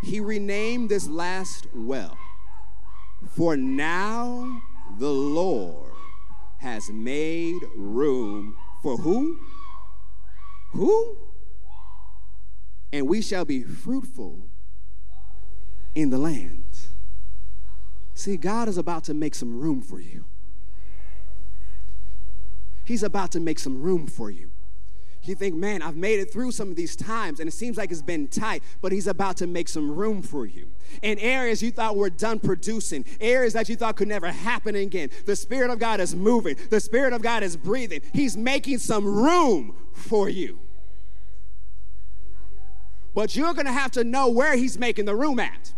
[0.03, 2.19] He renamed this last well,
[3.35, 4.63] for now
[4.99, 5.92] the Lord
[6.63, 9.37] has made room for who?
[10.71, 11.17] Who?
[12.93, 14.47] And we shall be fruitful
[15.97, 16.65] in the land.
[18.15, 20.25] See, God is about to make some room for you.
[22.85, 24.52] He's about to make some room for you
[25.29, 27.93] you think, man, I've made it through some of these times and it seems like
[27.93, 30.69] it's been tight, but He's about to make some room for you.
[31.03, 35.11] In areas you thought were done producing, areas that you thought could never happen again,
[35.27, 38.01] the Spirit of God is moving, the Spirit of God is breathing.
[38.13, 40.59] He's making some room for you.
[43.15, 45.73] But you're gonna have to know where He's making the room at.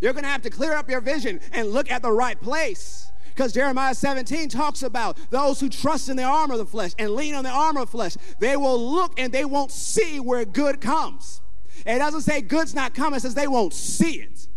[0.00, 3.10] You're gonna have to clear up your vision and look at the right place.
[3.38, 7.12] Because Jeremiah 17 talks about those who trust in the armor of the flesh and
[7.12, 8.16] lean on the armor of flesh.
[8.40, 11.40] They will look and they won't see where good comes.
[11.86, 14.48] It doesn't say good's not coming, it says they won't see it.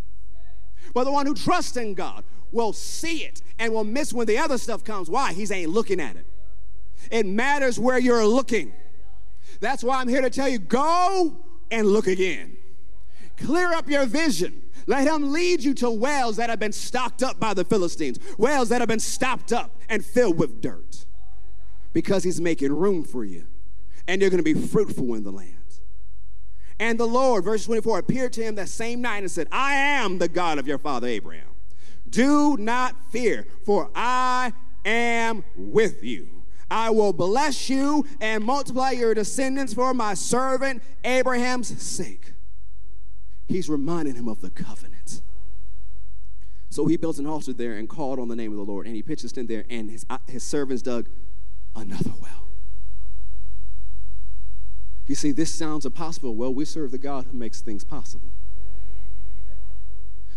[0.95, 4.39] But the one who trusts in God will see it and will miss when the
[4.39, 5.11] other stuff comes.
[5.11, 5.33] Why?
[5.33, 6.25] He's ain't looking at it.
[7.11, 8.73] It matters where you're looking.
[9.59, 11.37] That's why I'm here to tell you go
[11.69, 12.57] and look again.
[13.37, 14.60] Clear up your vision.
[14.87, 18.69] Let him lead you to wells that have been stocked up by the Philistines, wells
[18.69, 21.05] that have been stopped up and filled with dirt,
[21.93, 23.47] because he's making room for you.
[24.07, 25.57] And you're going to be fruitful in the land.
[26.79, 30.17] And the Lord, verse 24, appeared to him that same night and said, I am
[30.17, 31.49] the God of your father Abraham.
[32.09, 34.51] Do not fear, for I
[34.83, 36.43] am with you.
[36.71, 42.33] I will bless you and multiply your descendants for my servant Abraham's sake.
[43.51, 45.21] He's reminding him of the covenant.
[46.69, 48.95] So he built an altar there and called on the name of the Lord, and
[48.95, 51.09] he pitched his tent there, and his, uh, his servants dug
[51.75, 52.47] another well.
[55.05, 56.33] You see, this sounds impossible.
[56.33, 58.31] Well, we serve the God who makes things possible.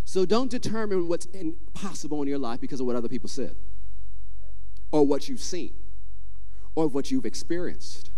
[0.05, 3.55] So don't determine what's impossible in your life because of what other people said,
[4.91, 5.73] or what you've seen,
[6.75, 8.11] or what you've experienced.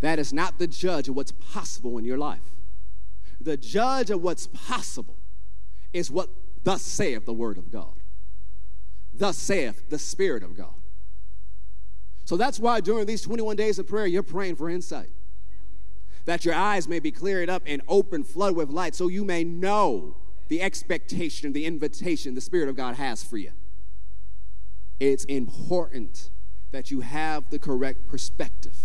[0.00, 2.55] That is not the judge of what's possible in your life.
[3.40, 5.18] The judge of what's possible
[5.92, 6.28] is what
[6.64, 7.94] thus saith the word of God.
[9.12, 10.74] Thus saith the Spirit of God.
[12.24, 15.10] So that's why during these 21 days of prayer, you're praying for insight
[16.26, 19.44] that your eyes may be cleared up and open, flood with light, so you may
[19.44, 20.16] know
[20.48, 23.52] the expectation, the invitation the Spirit of God has for you.
[25.00, 26.30] It's important
[26.72, 28.76] that you have the correct perspective.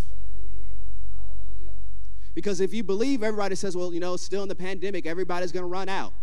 [2.33, 5.63] Because if you believe everybody says, well, you know, still in the pandemic, everybody's going
[5.63, 6.13] to run out.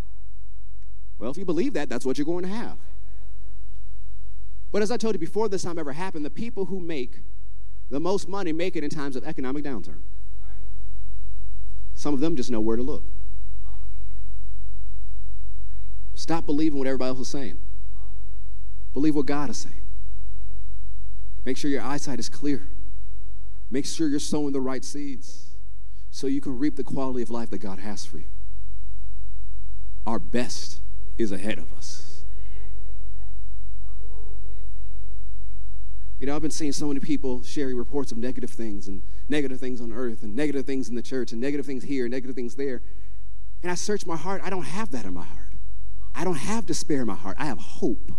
[1.19, 2.77] Well, if you believe that, that's what you're going to have.
[4.71, 7.21] But as I told you before this time ever happened, the people who make
[7.91, 10.01] the most money make it in times of economic downturn.
[11.95, 13.03] Some of them just know where to look.
[16.15, 17.59] Stop believing what everybody else is saying.
[18.93, 19.81] Believe what God is saying.
[21.45, 22.69] Make sure your eyesight is clear.
[23.71, 25.48] Make sure you're sowing the right seeds
[26.11, 28.25] so you can reap the quality of life that God has for you.
[30.07, 30.81] Our best
[31.19, 32.25] is ahead of us.
[36.19, 39.61] You know, I've been seeing so many people sharing reports of negative things and negative
[39.61, 42.35] things on earth and negative things in the church and negative things here, and negative
[42.35, 42.83] things there.
[43.63, 44.41] And I search my heart.
[44.45, 45.53] I don't have that in my heart.
[46.15, 47.37] I don't have despair in my heart.
[47.39, 48.11] I have hope.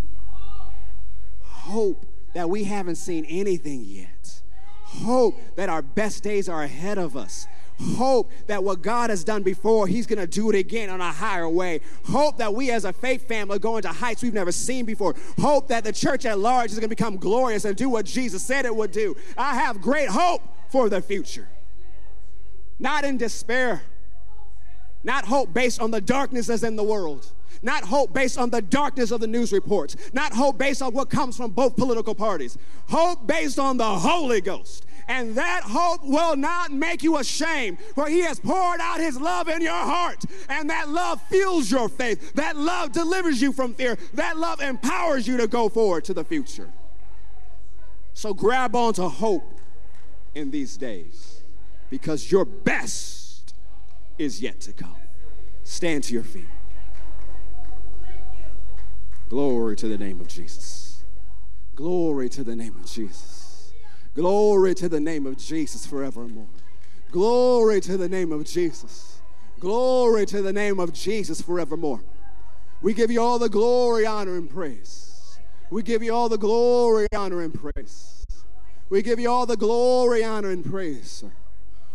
[1.42, 4.42] Hope that we haven't seen anything yet.
[4.84, 7.48] Hope that our best days are ahead of us.
[7.96, 11.12] Hope that what God has done before, He's going to do it again on a
[11.12, 11.80] higher way.
[12.06, 15.16] Hope that we as a faith family are going to heights we've never seen before.
[15.40, 18.44] Hope that the church at large is going to become glorious and do what Jesus
[18.44, 19.16] said it would do.
[19.38, 21.48] I have great hope for the future.
[22.80, 23.82] Not in despair,
[25.04, 27.32] not hope based on the darkness that's in the world.
[27.62, 29.96] Not hope based on the darkness of the news reports.
[30.14, 32.58] Not hope based on what comes from both political parties.
[32.88, 34.86] Hope based on the Holy Ghost.
[35.10, 39.50] And that hope will not make you ashamed, for He has poured out His love
[39.50, 40.24] in your heart.
[40.48, 42.34] And that love fuels your faith.
[42.36, 43.98] That love delivers you from fear.
[44.14, 46.70] That love empowers you to go forward to the future.
[48.14, 49.60] So grab onto hope
[50.36, 51.42] in these days
[51.90, 53.56] because your best
[54.20, 54.96] is yet to come.
[55.64, 56.48] Stand to your feet.
[59.28, 61.04] Glory to the name of Jesus.
[61.76, 63.39] Glory to the name of Jesus.
[64.16, 66.48] Glory to the name of Jesus forevermore.
[67.12, 69.22] Glory to the name of Jesus.
[69.60, 72.02] Glory to the name of Jesus forevermore.
[72.82, 75.38] We give you all the glory, honor, and praise.
[75.70, 78.26] We give you all the glory, honor, and praise.
[78.90, 81.32] We give you all the glory, honor, and praise, sir.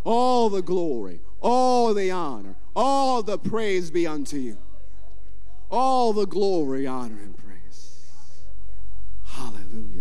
[0.05, 4.59] All the glory, all the honor, all the praise be unto you.
[5.71, 8.01] All the glory, honor, and praise.
[9.25, 9.94] Hallelujah.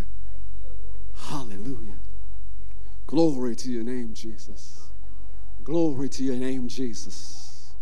[3.14, 4.88] Glory to your name, Jesus.
[5.64, 7.76] Glory to your name, Jesus.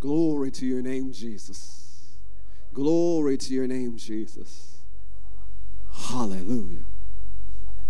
[0.00, 2.16] Glory to your name, Jesus.
[2.72, 4.78] Glory to your name, Jesus.
[5.92, 6.86] Hallelujah.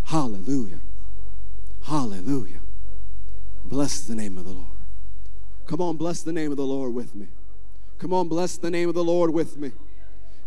[0.07, 0.81] Hallelujah.
[1.85, 2.63] Hallelujah.
[3.65, 4.67] Bless the name of the Lord.
[5.67, 7.29] Come on, bless the name of the Lord with me.
[7.99, 9.71] Come on, bless the name of the Lord with me.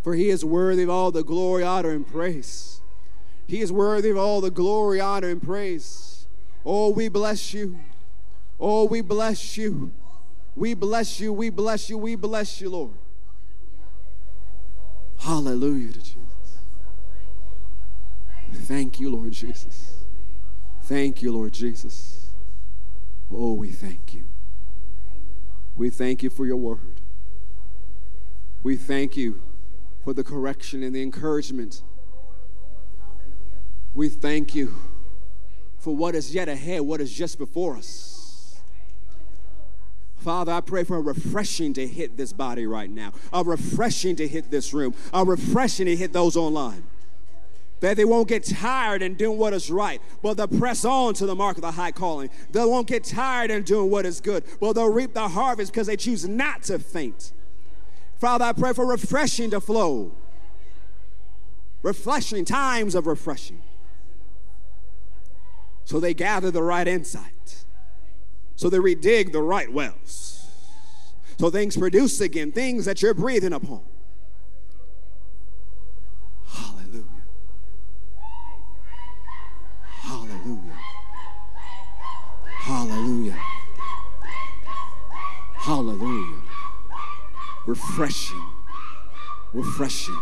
[0.04, 2.82] For he is worthy of all the glory, honor, and praise.
[3.48, 6.21] He is worthy of all the glory, honor, and praise.
[6.66, 7.80] Oh, we bless you.
[8.60, 9.92] Oh, we bless you.
[10.56, 11.34] We bless you.
[11.34, 11.98] We bless you.
[11.98, 12.92] We bless you, Lord.
[15.20, 16.16] Hallelujah to Jesus.
[18.54, 20.04] Thank you, Lord Jesus.
[20.84, 22.30] Thank you, Lord Jesus.
[23.32, 24.26] Oh, we thank you.
[25.76, 27.02] We thank you for your word.
[28.62, 29.42] We thank you
[30.04, 31.82] for the correction and the encouragement.
[33.94, 34.76] We thank you
[35.82, 38.56] for what is yet ahead, what is just before us.
[40.18, 44.28] Father, I pray for a refreshing to hit this body right now, a refreshing to
[44.28, 46.84] hit this room, a refreshing to hit those online.
[47.80, 51.26] That they won't get tired in doing what is right, but they'll press on to
[51.26, 52.30] the mark of the high calling.
[52.52, 55.88] They won't get tired in doing what is good, but they'll reap the harvest because
[55.88, 57.32] they choose not to faint.
[58.20, 60.12] Father, I pray for refreshing to flow.
[61.82, 63.64] Refreshing, times of refreshing.
[65.86, 67.66] So they gather the right insight.
[68.56, 70.46] So they redig the right wells.
[71.40, 73.82] So things produce again, things that you're breathing upon.
[76.48, 77.04] Hallelujah.
[80.02, 80.78] Hallelujah.
[82.60, 83.40] Hallelujah.
[85.56, 86.42] Hallelujah.
[87.66, 88.46] Refreshing.
[89.54, 90.22] Refreshing.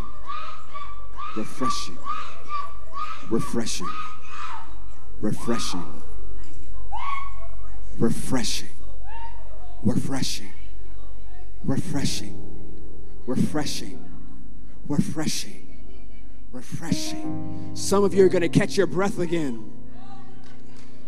[1.35, 1.97] Refreshing.
[3.29, 3.89] Refreshing
[5.21, 6.01] refreshing,
[7.97, 8.69] refreshing,
[9.83, 10.53] refreshing,
[11.63, 12.85] refreshing,
[13.25, 14.05] refreshing,
[14.87, 15.67] refreshing,
[16.51, 17.71] refreshing.
[17.73, 19.71] Some of you are going to catch your breath again.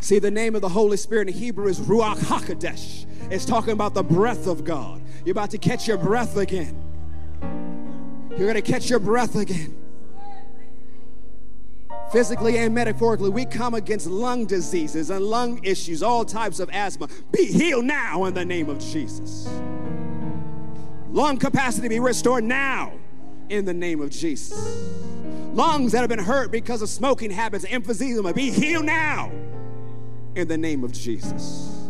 [0.01, 3.05] See, the name of the Holy Spirit in Hebrew is Ruach HaKodesh.
[3.31, 5.01] It's talking about the breath of God.
[5.23, 6.75] You're about to catch your breath again.
[8.31, 9.80] You're going to catch your breath again
[12.11, 17.07] physically and metaphorically, we come against lung diseases and lung issues, all types of asthma.
[17.31, 19.49] Be healed now in the name of Jesus.
[21.11, 22.93] Lung capacity be restored now
[23.49, 24.57] in the name of Jesus.
[25.53, 29.29] Lungs that have been hurt because of smoking habits, emphysema, be healed now
[30.35, 31.89] in the name of Jesus.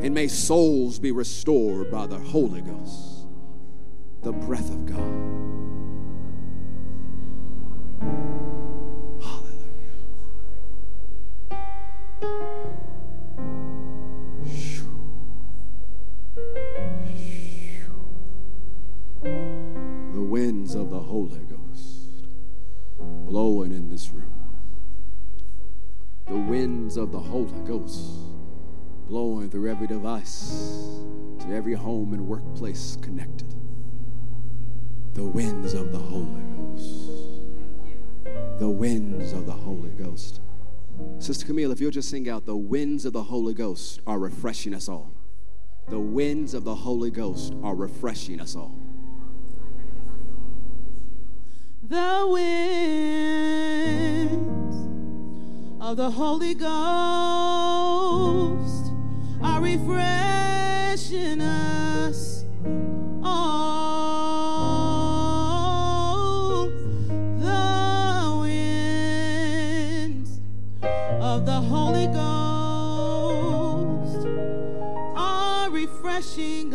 [0.00, 3.26] And may souls be restored by the Holy Ghost,
[4.22, 5.38] the breath of God.
[20.18, 22.28] The winds of the Holy Ghost
[23.26, 24.32] blowing in this room.
[26.26, 28.00] The winds of the Holy Ghost
[29.08, 31.00] blowing through every device
[31.40, 33.54] to every home and workplace connected.
[35.14, 37.47] The winds of the Holy Ghost.
[38.58, 40.40] The winds of the Holy Ghost.
[41.18, 44.74] Sister Camille, if you'll just sing out, the winds of the Holy Ghost are refreshing
[44.74, 45.12] us all.
[45.88, 48.74] The winds of the Holy Ghost are refreshing us all.
[51.84, 53.56] The winds
[55.80, 56.72] of the Holy Ghost
[59.40, 62.44] are refreshing us
[63.22, 63.97] all.
[76.18, 76.74] Are refreshing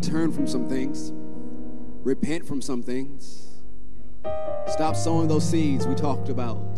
[0.00, 1.12] to turn from some things,
[2.02, 3.60] repent from some things,
[4.66, 6.76] stop sowing those seeds we talked about.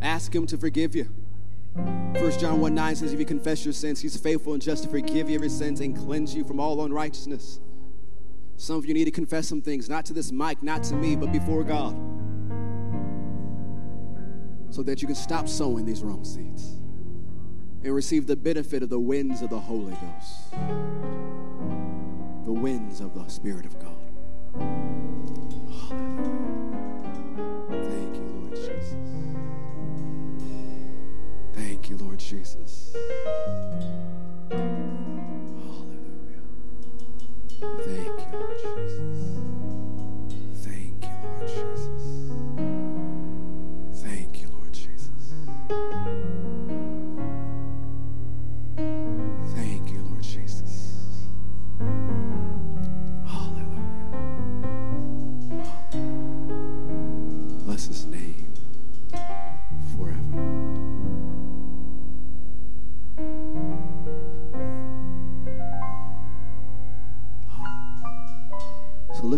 [0.00, 1.04] Ask Him to forgive you.
[1.74, 4.88] 1 John 1 9 says, If you confess your sins, He's faithful and just to
[4.88, 7.60] forgive you of your sins and cleanse you from all unrighteousness.
[8.56, 11.14] Some of you need to confess some things, not to this mic, not to me,
[11.14, 11.94] but before God,
[14.70, 16.76] so that you can stop sowing these wrong seeds
[17.84, 20.54] and receive the benefit of the winds of the Holy Ghost,
[22.46, 23.92] the winds of the Spirit of God.
[25.88, 26.46] Hallelujah.
[27.90, 28.94] Thank you, Lord Jesus.
[31.54, 32.96] Thank you, Lord Jesus.
[34.52, 34.86] Hallelujah.
[37.80, 39.55] Thank you, Lord Jesus.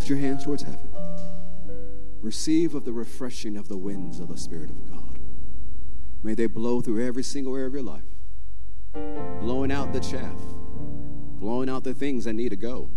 [0.08, 0.88] Your hands towards heaven.
[2.22, 5.18] Receive of the refreshing of the winds of the Spirit of God.
[6.22, 8.02] May they blow through every single area of your life,
[9.40, 10.40] blowing out the chaff,
[11.38, 12.90] blowing out the things that need to go,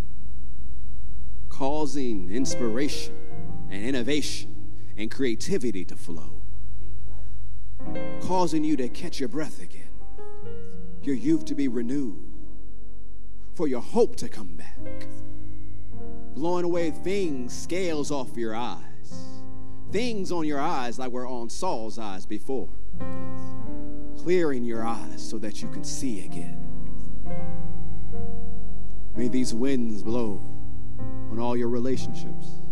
[1.48, 3.14] causing inspiration
[3.70, 6.42] and innovation and creativity to flow,
[8.22, 9.90] causing you to catch your breath again,
[11.02, 12.18] your youth to be renewed,
[13.54, 15.06] for your hope to come back,
[16.34, 18.80] blowing away things, scales off your eyes,
[19.90, 22.68] things on your eyes like were on Saul's eyes before,
[24.18, 26.58] clearing your eyes so that you can see again.
[29.16, 30.40] May these winds blow
[31.30, 32.62] on all your relationships,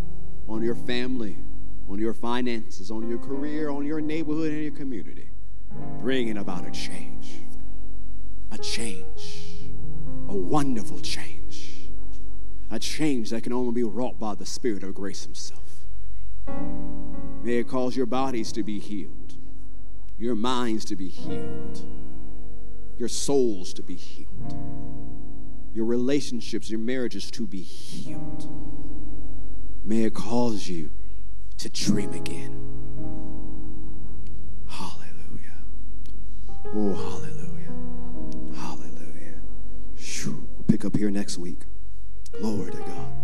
[0.47, 1.37] on your family,
[1.87, 5.29] on your finances, on your career, on your neighborhood, and your community,
[5.99, 7.41] bringing about a change.
[8.51, 9.69] A change.
[10.29, 11.40] A wonderful change.
[12.73, 15.85] A change that can only be wrought by the Spirit of grace Himself.
[17.43, 19.35] May it cause your bodies to be healed,
[20.17, 21.85] your minds to be healed,
[22.97, 24.55] your souls to be healed,
[25.73, 28.49] your relationships, your marriages to be healed.
[29.83, 30.91] May it cause you
[31.57, 32.57] to dream again.
[34.67, 35.57] Hallelujah.
[36.73, 37.73] Oh, hallelujah.
[38.55, 39.41] Hallelujah.
[40.25, 41.65] We'll pick up here next week.
[42.39, 43.20] Glory to God.